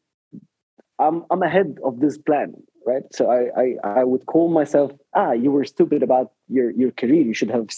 I'm 0.99 1.25
I'm 1.31 1.43
ahead 1.43 1.79
of 1.85 2.01
this 2.01 2.19
plan, 2.19 2.55
right? 2.87 3.03
So 3.13 3.31
I 3.31 3.41
I, 3.61 4.01
I 4.01 4.05
would 4.05 4.27
call 4.27 4.51
myself, 4.51 4.93
ah, 5.15 5.33
you 5.33 5.51
were 5.51 5.65
stupid 5.65 6.03
about 6.03 6.33
your 6.49 6.71
your 6.71 6.91
career. 6.91 7.23
You 7.23 7.35
should 7.35 7.51
have 7.51 7.69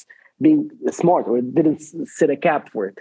been 0.41 0.71
smart 0.91 1.29
or 1.29 1.41
didn't 1.41 1.81
set 2.07 2.31
a 2.31 2.37
cap 2.37 2.71
for 2.71 2.87
it. 2.87 2.99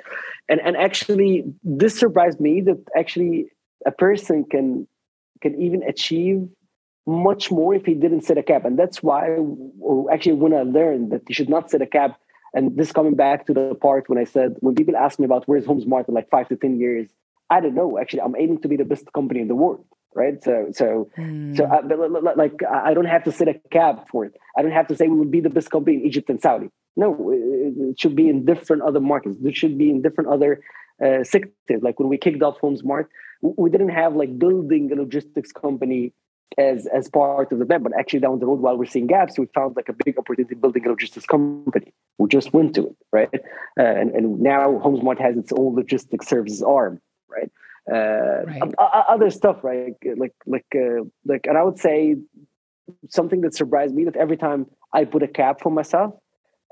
And 0.49 0.59
and 0.61 0.77
actually 0.77 1.43
this 1.63 1.97
surprised 1.97 2.39
me 2.39 2.61
that 2.61 2.79
actually 2.95 3.47
a 3.85 3.91
person 3.91 4.45
can 4.45 4.87
can 5.41 5.59
even 5.59 5.83
achieve 5.83 6.47
much 7.05 7.51
more 7.51 7.75
if 7.75 7.85
he 7.85 7.95
didn't 7.95 8.21
set 8.21 8.37
a 8.37 8.43
cap. 8.43 8.63
And 8.65 8.79
that's 8.79 9.03
why 9.03 9.37
actually 10.11 10.33
when 10.33 10.53
I 10.53 10.61
learned 10.61 11.11
that 11.11 11.23
you 11.27 11.35
should 11.35 11.49
not 11.49 11.69
set 11.69 11.81
a 11.81 11.87
cap 11.87 12.17
and 12.53 12.77
this 12.77 12.91
coming 12.91 13.15
back 13.15 13.47
to 13.47 13.53
the 13.53 13.75
part 13.75 14.09
when 14.09 14.19
I 14.19 14.25
said, 14.25 14.57
when 14.59 14.75
people 14.75 14.95
ask 14.95 15.19
me 15.19 15.25
about 15.25 15.47
where's 15.47 15.65
HomeSmart 15.65 16.07
in 16.07 16.13
like 16.13 16.29
five 16.29 16.47
to 16.49 16.55
10 16.55 16.79
years, 16.79 17.09
I 17.49 17.59
don't 17.59 17.75
know. 17.75 17.97
Actually, 17.99 18.21
I'm 18.21 18.35
aiming 18.37 18.61
to 18.61 18.67
be 18.67 18.77
the 18.77 18.85
best 18.85 19.11
company 19.13 19.41
in 19.41 19.47
the 19.47 19.55
world. 19.55 19.85
Right. 20.15 20.43
So, 20.43 20.67
so, 20.73 21.09
mm. 21.17 21.57
so, 21.57 21.65
hmm. 21.65 21.73
I, 21.73 22.31
like, 22.35 22.59
I 22.63 22.93
don't 22.93 23.05
have 23.05 23.23
to 23.23 23.31
set 23.31 23.47
a 23.47 23.55
cap 23.71 24.09
for 24.11 24.25
it. 24.25 24.35
I 24.55 24.61
don't 24.61 24.71
have 24.71 24.87
to 24.89 24.95
say 24.95 25.07
we 25.07 25.17
will 25.17 25.25
be 25.25 25.39
the 25.39 25.49
best 25.49 25.71
company 25.71 25.97
in 25.97 26.05
Egypt 26.05 26.29
and 26.29 26.39
Saudi. 26.39 26.69
No, 26.95 27.31
it 27.31 27.99
should 27.99 28.15
be 28.15 28.29
in 28.29 28.45
different 28.45 28.83
other 28.83 28.99
markets. 28.99 29.37
It 29.43 29.55
should 29.55 29.75
be 29.75 29.89
in 29.89 30.03
different 30.03 30.29
other 30.29 30.61
uh, 31.03 31.23
sectors. 31.23 31.81
Like 31.81 31.99
when 31.99 32.09
we 32.09 32.19
kicked 32.19 32.43
off 32.43 32.59
HomeSmart, 32.61 33.07
we 33.41 33.71
didn't 33.71 33.89
have 33.89 34.15
like 34.15 34.37
building 34.37 34.91
a 34.91 34.95
logistics 34.95 35.51
company 35.51 36.13
as 36.57 36.87
as 36.87 37.09
part 37.09 37.51
of 37.51 37.59
the 37.59 37.65
plan. 37.65 37.83
But 37.83 37.93
actually, 37.97 38.19
down 38.19 38.39
the 38.39 38.45
road, 38.45 38.59
while 38.59 38.77
we're 38.77 38.85
seeing 38.85 39.07
gaps, 39.07 39.37
we 39.37 39.47
found 39.53 39.75
like 39.75 39.89
a 39.89 39.95
big 40.05 40.17
opportunity 40.17 40.55
building 40.55 40.85
a 40.85 40.89
logistics 40.89 41.25
company. 41.25 41.93
We 42.17 42.27
just 42.27 42.53
went 42.53 42.75
to 42.75 42.87
it, 42.87 42.95
right? 43.11 43.29
Uh, 43.79 43.83
and 43.83 44.11
and 44.11 44.39
now 44.39 44.79
HomeSmart 44.83 45.19
has 45.19 45.37
its 45.37 45.51
own 45.53 45.75
logistics 45.75 46.27
services 46.27 46.61
arm, 46.61 47.01
right? 47.29 47.51
Uh, 47.91 48.43
right. 48.45 48.73
other 49.09 49.29
stuff, 49.29 49.63
right? 49.63 49.95
Like 50.15 50.33
like 50.45 50.65
uh, 50.75 51.03
like, 51.25 51.45
and 51.47 51.57
I 51.57 51.63
would 51.63 51.79
say 51.79 52.17
something 53.09 53.41
that 53.41 53.55
surprised 53.55 53.93
me 53.93 54.05
that 54.05 54.15
every 54.15 54.37
time 54.37 54.67
I 54.93 55.05
put 55.05 55.23
a 55.23 55.27
cap 55.27 55.61
for 55.61 55.71
myself, 55.71 56.13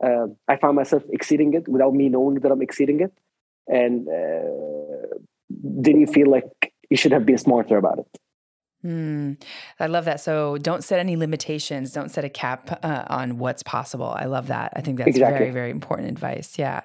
uh, 0.04 0.28
I 0.48 0.58
found 0.58 0.76
myself 0.76 1.04
exceeding 1.12 1.54
it 1.54 1.68
without 1.68 1.94
me 1.94 2.10
knowing 2.10 2.36
that 2.36 2.52
I'm 2.52 2.62
exceeding 2.62 3.02
it, 3.02 3.14
and 3.68 4.08
uh, 4.08 5.18
you 5.84 6.08
feel 6.08 6.30
like 6.30 6.74
you 6.90 6.98
should 6.98 7.12
have 7.12 7.26
been 7.26 7.38
smarter 7.38 7.78
about 7.78 8.00
it. 8.00 8.21
Hmm. 8.82 9.34
I 9.80 9.88
love 9.88 10.06
that. 10.06 10.22
So 10.22 10.58
don't 10.58 10.84
set 10.84 11.00
any 11.00 11.16
limitations. 11.16 11.94
Don't 11.94 12.10
set 12.10 12.26
a 12.26 12.30
cap 12.30 12.80
uh, 12.84 13.06
on 13.08 13.38
what's 13.38 13.64
possible. 13.64 14.16
I 14.18 14.26
love 14.26 14.48
that. 14.48 14.74
I 14.76 14.82
think 14.82 14.98
that's 14.98 15.10
exactly. 15.10 15.38
very, 15.38 15.52
very 15.52 15.70
important 15.70 16.10
advice. 16.10 16.58
Yeah. 16.58 16.82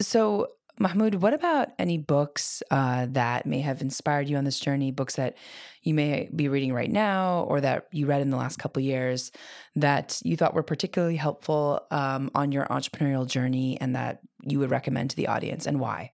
So, 0.00 0.48
Mahmoud, 0.78 1.16
what 1.16 1.32
about 1.32 1.68
any 1.78 1.96
books 1.96 2.62
uh, 2.70 3.06
that 3.10 3.46
may 3.46 3.60
have 3.60 3.80
inspired 3.80 4.28
you 4.28 4.36
on 4.36 4.44
this 4.44 4.60
journey? 4.60 4.92
Books 4.92 5.16
that 5.16 5.36
you 5.82 5.94
may 5.94 6.28
be 6.36 6.48
reading 6.48 6.74
right 6.74 6.90
now, 6.90 7.46
or 7.48 7.62
that 7.62 7.86
you 7.92 8.06
read 8.06 8.20
in 8.20 8.28
the 8.28 8.36
last 8.36 8.58
couple 8.58 8.82
years 8.82 9.32
that 9.74 10.20
you 10.22 10.36
thought 10.36 10.52
were 10.52 10.62
particularly 10.62 11.16
helpful 11.16 11.80
um, 11.90 12.30
on 12.34 12.52
your 12.52 12.66
entrepreneurial 12.66 13.26
journey, 13.26 13.78
and 13.80 13.96
that 13.96 14.20
you 14.42 14.58
would 14.58 14.70
recommend 14.70 15.08
to 15.10 15.16
the 15.16 15.28
audience, 15.28 15.66
and 15.66 15.80
why? 15.80 16.12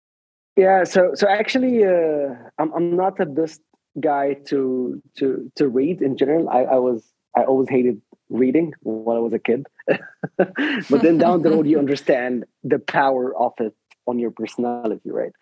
Yeah. 0.56 0.84
So, 0.84 1.10
so 1.14 1.26
actually, 1.28 1.84
uh, 1.84 2.34
I'm 2.58 2.72
I'm 2.72 2.94
not 2.94 3.16
the 3.16 3.26
best 3.26 3.60
guy 4.00 4.34
to 4.46 5.02
to 5.18 5.50
to 5.56 5.68
read 5.68 6.02
in 6.02 6.16
general. 6.16 6.48
I, 6.48 6.62
I 6.62 6.76
was 6.76 7.04
I 7.36 7.44
always 7.44 7.68
hated 7.68 8.00
reading 8.28 8.72
when 8.82 9.16
I 9.16 9.20
was 9.20 9.32
a 9.32 9.38
kid, 9.38 9.66
but 10.36 11.02
then 11.02 11.18
down 11.18 11.42
the 11.42 11.50
road 11.50 11.66
you 11.66 11.78
understand 11.86 12.44
the 12.64 12.78
power 12.78 13.36
of 13.36 13.52
it 13.58 13.74
on 14.06 14.18
your 14.18 14.30
personality, 14.30 15.10
right? 15.10 15.32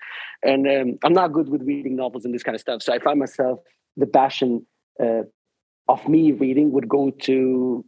And 0.43 0.67
um, 0.67 0.99
I'm 1.05 1.13
not 1.13 1.33
good 1.33 1.49
with 1.49 1.63
reading 1.63 1.97
novels 1.97 2.25
and 2.25 2.35
this 2.35 2.43
kind 2.43 2.55
of 2.55 2.61
stuff, 2.61 2.83
so 2.83 2.93
I 2.93 2.99
find 2.99 3.19
myself 3.19 3.61
the 3.97 4.07
passion 4.07 4.67
uh, 5.03 5.23
of 5.89 6.09
me 6.09 6.33
reading 6.33 6.73
would 6.73 6.89
go 6.89 7.11
to 7.11 7.85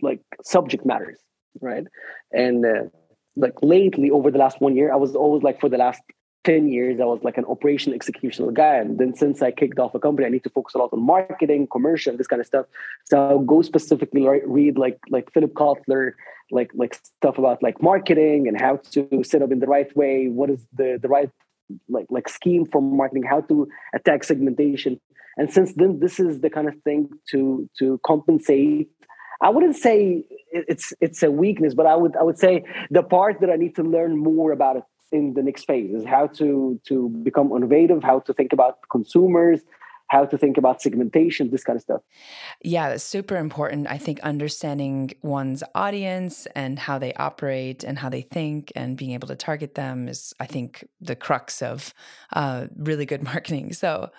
like 0.00 0.20
subject 0.42 0.86
matters, 0.86 1.18
right? 1.60 1.84
And 2.32 2.64
uh, 2.64 2.84
like 3.36 3.54
lately 3.62 4.10
over 4.10 4.30
the 4.30 4.38
last 4.38 4.60
one 4.60 4.76
year, 4.76 4.92
I 4.92 4.96
was 4.96 5.14
always 5.14 5.42
like 5.42 5.60
for 5.60 5.68
the 5.68 5.78
last 5.78 6.02
10 6.48 6.66
years, 6.66 6.98
I 6.98 7.04
was 7.04 7.20
like 7.22 7.36
an 7.36 7.44
operation 7.44 7.92
executional 7.92 8.54
guy. 8.54 8.76
And 8.76 8.96
then 8.96 9.14
since 9.14 9.42
I 9.42 9.50
kicked 9.50 9.78
off 9.78 9.94
a 9.94 9.98
company, 9.98 10.26
I 10.26 10.30
need 10.30 10.44
to 10.44 10.50
focus 10.50 10.74
a 10.74 10.78
lot 10.78 10.94
on 10.94 11.02
marketing, 11.02 11.66
commercial, 11.70 12.16
this 12.16 12.26
kind 12.26 12.40
of 12.40 12.46
stuff. 12.46 12.64
So 13.04 13.22
I'll 13.22 13.46
go 13.54 13.60
specifically 13.60 14.26
read 14.46 14.78
like 14.78 14.98
like 15.10 15.30
Philip 15.34 15.52
Kotler, 15.52 16.12
like 16.50 16.70
like 16.74 16.94
stuff 16.94 17.36
about 17.36 17.62
like 17.62 17.82
marketing 17.82 18.48
and 18.48 18.58
how 18.58 18.76
to 18.92 19.22
set 19.24 19.42
up 19.42 19.52
in 19.52 19.60
the 19.60 19.66
right 19.66 19.94
way. 19.94 20.28
What 20.28 20.48
is 20.48 20.66
the 20.72 20.98
the 21.02 21.08
right 21.08 21.30
like 21.86 22.06
like 22.08 22.30
scheme 22.30 22.64
for 22.64 22.80
marketing? 22.80 23.24
How 23.24 23.42
to 23.42 23.68
attack 23.94 24.24
segmentation? 24.24 24.98
And 25.36 25.52
since 25.52 25.74
then, 25.74 26.00
this 26.00 26.18
is 26.18 26.40
the 26.40 26.48
kind 26.48 26.66
of 26.66 26.76
thing 26.80 27.10
to 27.30 27.68
to 27.78 28.00
compensate 28.06 28.88
I 29.40 29.50
wouldn't 29.50 29.76
say 29.76 30.24
it's 30.50 30.92
it's 31.00 31.22
a 31.22 31.30
weakness, 31.30 31.74
but 31.74 31.86
I 31.86 31.94
would 31.94 32.16
I 32.16 32.22
would 32.22 32.38
say 32.38 32.64
the 32.90 33.02
part 33.02 33.40
that 33.40 33.50
I 33.50 33.56
need 33.56 33.74
to 33.76 33.82
learn 33.82 34.16
more 34.16 34.50
about 34.50 34.76
it 34.78 34.82
in 35.12 35.34
the 35.34 35.42
next 35.42 35.64
phase 35.64 35.94
is 35.94 36.04
how 36.04 36.26
to 36.38 36.80
to 36.84 37.08
become 37.22 37.52
innovative, 37.52 38.02
how 38.02 38.20
to 38.20 38.32
think 38.32 38.52
about 38.52 38.78
consumers, 38.90 39.60
how 40.08 40.24
to 40.24 40.38
think 40.38 40.56
about 40.56 40.80
segmentation, 40.80 41.50
this 41.50 41.62
kind 41.62 41.76
of 41.76 41.82
stuff. 41.82 42.00
Yeah, 42.62 42.88
that's 42.88 43.04
super 43.04 43.36
important. 43.36 43.88
I 43.90 43.98
think 43.98 44.20
understanding 44.20 45.12
one's 45.22 45.62
audience 45.74 46.46
and 46.54 46.78
how 46.78 46.98
they 46.98 47.12
operate 47.14 47.84
and 47.84 47.98
how 47.98 48.08
they 48.08 48.22
think 48.22 48.72
and 48.74 48.96
being 48.96 49.12
able 49.12 49.28
to 49.28 49.36
target 49.36 49.74
them 49.74 50.08
is, 50.08 50.34
I 50.40 50.46
think, 50.46 50.88
the 51.00 51.14
crux 51.14 51.60
of 51.60 51.92
uh, 52.32 52.68
really 52.76 53.04
good 53.04 53.22
marketing. 53.32 53.74
So, 53.74 54.10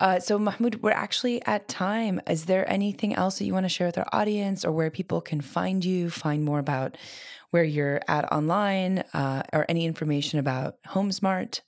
uh, 0.00 0.18
so 0.18 0.38
Mahmoud, 0.38 0.76
we're 0.82 0.90
actually 0.90 1.44
at 1.46 1.68
time. 1.68 2.20
Is 2.28 2.46
there 2.46 2.68
anything 2.70 3.14
else 3.14 3.38
that 3.38 3.44
you 3.44 3.52
want 3.54 3.64
to 3.64 3.70
share 3.70 3.86
with 3.86 3.98
our 3.98 4.08
audience, 4.12 4.64
or 4.64 4.72
where 4.72 4.90
people 4.90 5.20
can 5.20 5.40
find 5.40 5.84
you, 5.84 6.10
find 6.10 6.44
more 6.44 6.58
about 6.58 6.96
where 7.52 7.64
you're 7.64 8.00
at 8.08 8.30
online, 8.32 9.04
uh, 9.14 9.42
or 9.52 9.64
any 9.68 9.86
information 9.86 10.38
about 10.38 10.76
HomeSmart? 10.88 11.60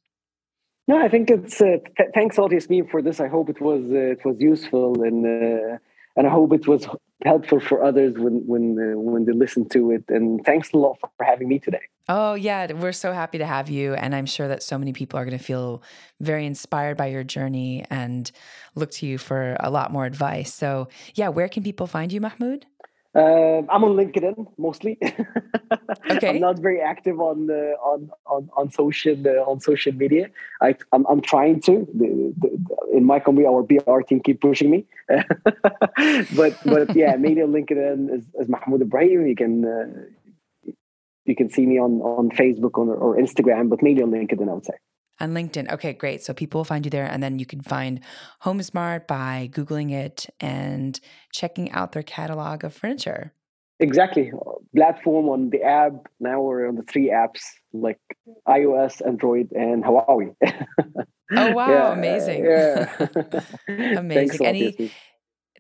No, 0.87 0.99
I 0.99 1.09
think 1.09 1.31
it's 1.31 1.61
uh, 1.61 1.79
th- 1.97 2.11
thanks 2.15 2.39
all 2.39 2.53
Yasmin 2.53 2.89
for 2.89 3.01
this. 3.01 3.21
I 3.21 3.29
hope 3.29 3.49
it 3.49 3.61
was 3.61 3.83
uh, 3.91 4.13
it 4.17 4.25
was 4.25 4.37
useful 4.39 5.03
and 5.03 5.25
uh, 5.25 5.79
and 6.17 6.27
I 6.27 6.31
hope 6.31 6.53
it 6.53 6.69
was 6.69 6.87
helpful 7.25 7.61
for 7.61 7.83
others 7.83 8.15
when 8.19 8.47
when 8.47 8.77
uh, 8.79 8.99
when 8.99 9.25
they 9.25 9.33
listen 9.33 9.67
to 9.71 9.91
it. 9.93 10.05
And 10.09 10.45
thanks 10.45 10.73
a 10.73 10.77
lot 10.77 10.99
for 11.01 11.25
having 11.25 11.49
me 11.49 11.59
today. 11.59 11.81
Oh 12.09 12.35
yeah, 12.35 12.71
we're 12.73 12.93
so 12.93 13.13
happy 13.13 13.39
to 13.39 13.47
have 13.47 13.71
you, 13.71 13.95
and 13.95 14.15
I'm 14.15 14.27
sure 14.27 14.49
that 14.49 14.63
so 14.63 14.77
many 14.77 14.93
people 14.93 15.19
are 15.19 15.25
going 15.25 15.39
to 15.39 15.43
feel 15.43 15.83
very 16.21 16.45
inspired 16.45 16.99
by 16.99 17.07
your 17.07 17.25
journey 17.25 17.85
and 17.89 18.31
look 18.75 18.91
to 18.93 19.07
you 19.07 19.17
for 19.17 19.57
a 19.61 19.71
lot 19.71 19.91
more 19.91 20.05
advice. 20.05 20.53
So 20.53 20.89
yeah, 21.15 21.29
where 21.29 21.49
can 21.49 21.63
people 21.63 21.87
find 21.87 22.13
you, 22.13 22.21
Mahmoud? 22.21 22.67
Uh, 23.15 23.63
I'm 23.71 23.85
on 23.85 23.97
LinkedIn 23.97 24.47
mostly. 24.59 24.99
okay. 26.11 26.31
I'm 26.31 26.41
not 26.41 26.59
very 26.59 26.81
active 26.81 27.21
on 27.21 27.47
the 27.47 27.77
on 27.81 28.11
on 28.27 28.51
on 28.57 28.73
social 28.73 29.17
uh, 29.27 29.51
on 29.51 29.61
social 29.61 29.93
media. 29.93 30.31
I 30.61 30.75
I'm, 30.93 31.07
I'm 31.07 31.21
trying 31.21 31.61
to. 31.63 31.87
The, 31.95 32.35
the, 32.37 32.97
in 32.97 33.05
my 33.05 33.21
company, 33.21 33.47
our 33.47 33.63
BR 33.63 34.01
team 34.01 34.21
keep 34.21 34.41
pushing 34.41 34.71
me. 34.71 34.87
but 36.37 36.59
but 36.65 36.97
yeah, 36.97 37.15
maybe 37.17 37.41
on 37.41 37.53
LinkedIn 37.53 38.13
is, 38.13 38.25
is 38.41 38.49
Mahmoud 38.49 38.83
Ibrahim. 38.83 39.27
You 39.27 39.37
can 39.37 39.65
uh, 39.65 40.73
you 41.25 41.37
can 41.37 41.51
see 41.51 41.67
me 41.67 41.79
on 41.79 42.01
on 42.03 42.31
Facebook 42.31 42.77
or, 42.79 42.95
or 42.95 43.17
Instagram, 43.17 43.69
but 43.71 43.81
mainly 43.81 44.03
on 44.03 44.11
LinkedIn. 44.11 44.49
I 44.49 44.55
would 44.55 44.67
say 44.67 44.75
on 45.21 45.35
LinkedIn. 45.35 45.73
Okay, 45.73 45.93
great. 45.93 46.23
So 46.23 46.33
people 46.33 46.61
will 46.61 46.65
find 46.65 46.85
you 46.85 46.91
there. 46.91 47.07
And 47.07 47.23
then 47.23 47.39
you 47.39 47.47
can 47.47 47.61
find 47.61 48.01
HomeSmart 48.45 49.07
by 49.07 49.49
Googling 49.53 49.93
it 49.93 50.27
and 50.41 50.99
checking 51.33 51.71
out 51.73 51.93
their 51.93 52.03
catalog 52.03 52.65
of 52.65 52.75
furniture. 52.75 53.33
Exactly. 53.81 54.33
Platform 54.75 55.29
on 55.29 55.51
the 55.51 55.63
app. 55.63 55.93
Now 56.21 56.41
we're 56.41 56.69
on 56.69 56.77
the 56.77 56.83
three 56.83 57.11
apps 57.11 57.43
like 57.73 57.99
iOS, 58.49 59.05
Android, 59.07 59.51
and 59.53 59.83
Huawei. 59.83 60.35
oh, 61.33 61.51
wow. 61.53 61.69
Yeah, 61.69 61.93
amazing. 61.93 62.45
Yeah. 62.45 63.09
amazing. 63.99 64.47
Any, 64.47 64.93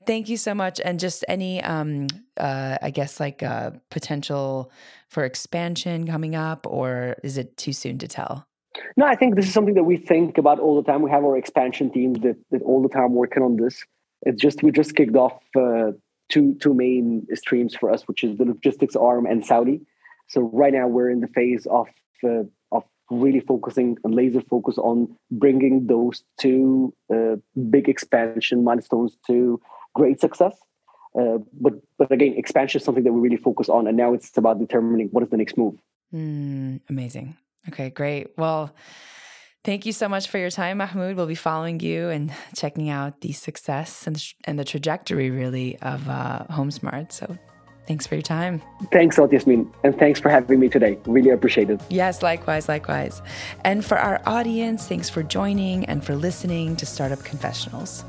thank 0.06 0.28
you 0.28 0.36
so 0.36 0.54
much. 0.54 0.80
And 0.84 1.00
just 1.00 1.24
any, 1.28 1.62
um, 1.62 2.06
uh, 2.36 2.78
I 2.80 2.90
guess, 2.90 3.18
like 3.18 3.42
uh, 3.42 3.72
potential 3.90 4.70
for 5.08 5.24
expansion 5.24 6.06
coming 6.06 6.36
up, 6.36 6.66
or 6.68 7.16
is 7.24 7.36
it 7.36 7.56
too 7.56 7.72
soon 7.72 7.98
to 7.98 8.08
tell? 8.08 8.46
No, 8.96 9.06
I 9.06 9.14
think 9.14 9.36
this 9.36 9.46
is 9.46 9.52
something 9.52 9.74
that 9.74 9.84
we 9.84 9.96
think 9.96 10.38
about 10.38 10.58
all 10.58 10.80
the 10.80 10.90
time. 10.90 11.02
We 11.02 11.10
have 11.10 11.24
our 11.24 11.36
expansion 11.36 11.90
teams 11.90 12.20
that, 12.20 12.36
that 12.50 12.62
all 12.62 12.82
the 12.82 12.88
time 12.88 13.12
working 13.14 13.42
on 13.42 13.56
this. 13.56 13.84
It's 14.22 14.40
just 14.40 14.62
we 14.62 14.70
just 14.70 14.96
kicked 14.96 15.16
off 15.16 15.38
uh, 15.56 15.92
two 16.28 16.54
two 16.60 16.74
main 16.74 17.26
streams 17.34 17.74
for 17.74 17.90
us, 17.90 18.08
which 18.08 18.24
is 18.24 18.38
the 18.38 18.44
logistics 18.44 18.96
arm 18.96 19.26
and 19.26 19.44
Saudi. 19.44 19.80
So 20.28 20.50
right 20.52 20.72
now 20.72 20.88
we're 20.88 21.10
in 21.10 21.20
the 21.20 21.28
phase 21.28 21.66
of 21.66 21.88
uh, 22.24 22.44
of 22.72 22.84
really 23.10 23.40
focusing 23.40 23.98
and 24.02 24.14
laser 24.14 24.40
focus 24.40 24.78
on 24.78 25.14
bringing 25.30 25.86
those 25.86 26.24
two 26.40 26.94
uh, 27.14 27.36
big 27.70 27.88
expansion 27.88 28.64
milestones 28.64 29.16
to 29.26 29.60
great 29.94 30.20
success. 30.20 30.54
Uh, 31.18 31.38
but 31.60 31.74
but 31.98 32.10
again, 32.10 32.34
expansion 32.36 32.80
is 32.80 32.84
something 32.84 33.04
that 33.04 33.12
we 33.12 33.20
really 33.20 33.36
focus 33.36 33.68
on, 33.68 33.86
and 33.86 33.96
now 33.96 34.14
it's 34.14 34.36
about 34.36 34.58
determining 34.58 35.08
what 35.08 35.22
is 35.22 35.30
the 35.30 35.36
next 35.36 35.56
move. 35.56 35.74
Mm, 36.12 36.80
amazing. 36.88 37.36
Okay, 37.68 37.90
great. 37.90 38.28
Well, 38.36 38.74
thank 39.64 39.86
you 39.86 39.92
so 39.92 40.08
much 40.08 40.28
for 40.28 40.38
your 40.38 40.50
time, 40.50 40.78
Mahmoud. 40.78 41.16
We'll 41.16 41.26
be 41.26 41.34
following 41.34 41.80
you 41.80 42.08
and 42.10 42.32
checking 42.54 42.90
out 42.90 43.20
the 43.20 43.32
success 43.32 44.06
and, 44.06 44.22
and 44.44 44.58
the 44.58 44.64
trajectory, 44.64 45.30
really, 45.30 45.78
of 45.80 46.08
uh, 46.08 46.44
HomeSmart. 46.50 47.12
So 47.12 47.36
thanks 47.86 48.06
for 48.06 48.14
your 48.16 48.22
time. 48.22 48.62
Thanks, 48.92 49.18
Yasmin. 49.18 49.70
And 49.82 49.98
thanks 49.98 50.20
for 50.20 50.28
having 50.28 50.60
me 50.60 50.68
today. 50.68 50.98
Really 51.06 51.30
appreciate 51.30 51.70
it. 51.70 51.80
Yes, 51.88 52.22
likewise, 52.22 52.68
likewise. 52.68 53.22
And 53.64 53.84
for 53.84 53.98
our 53.98 54.20
audience, 54.26 54.86
thanks 54.86 55.08
for 55.08 55.22
joining 55.22 55.84
and 55.86 56.04
for 56.04 56.14
listening 56.14 56.76
to 56.76 56.86
Startup 56.86 57.22
Confessionals. 57.24 58.04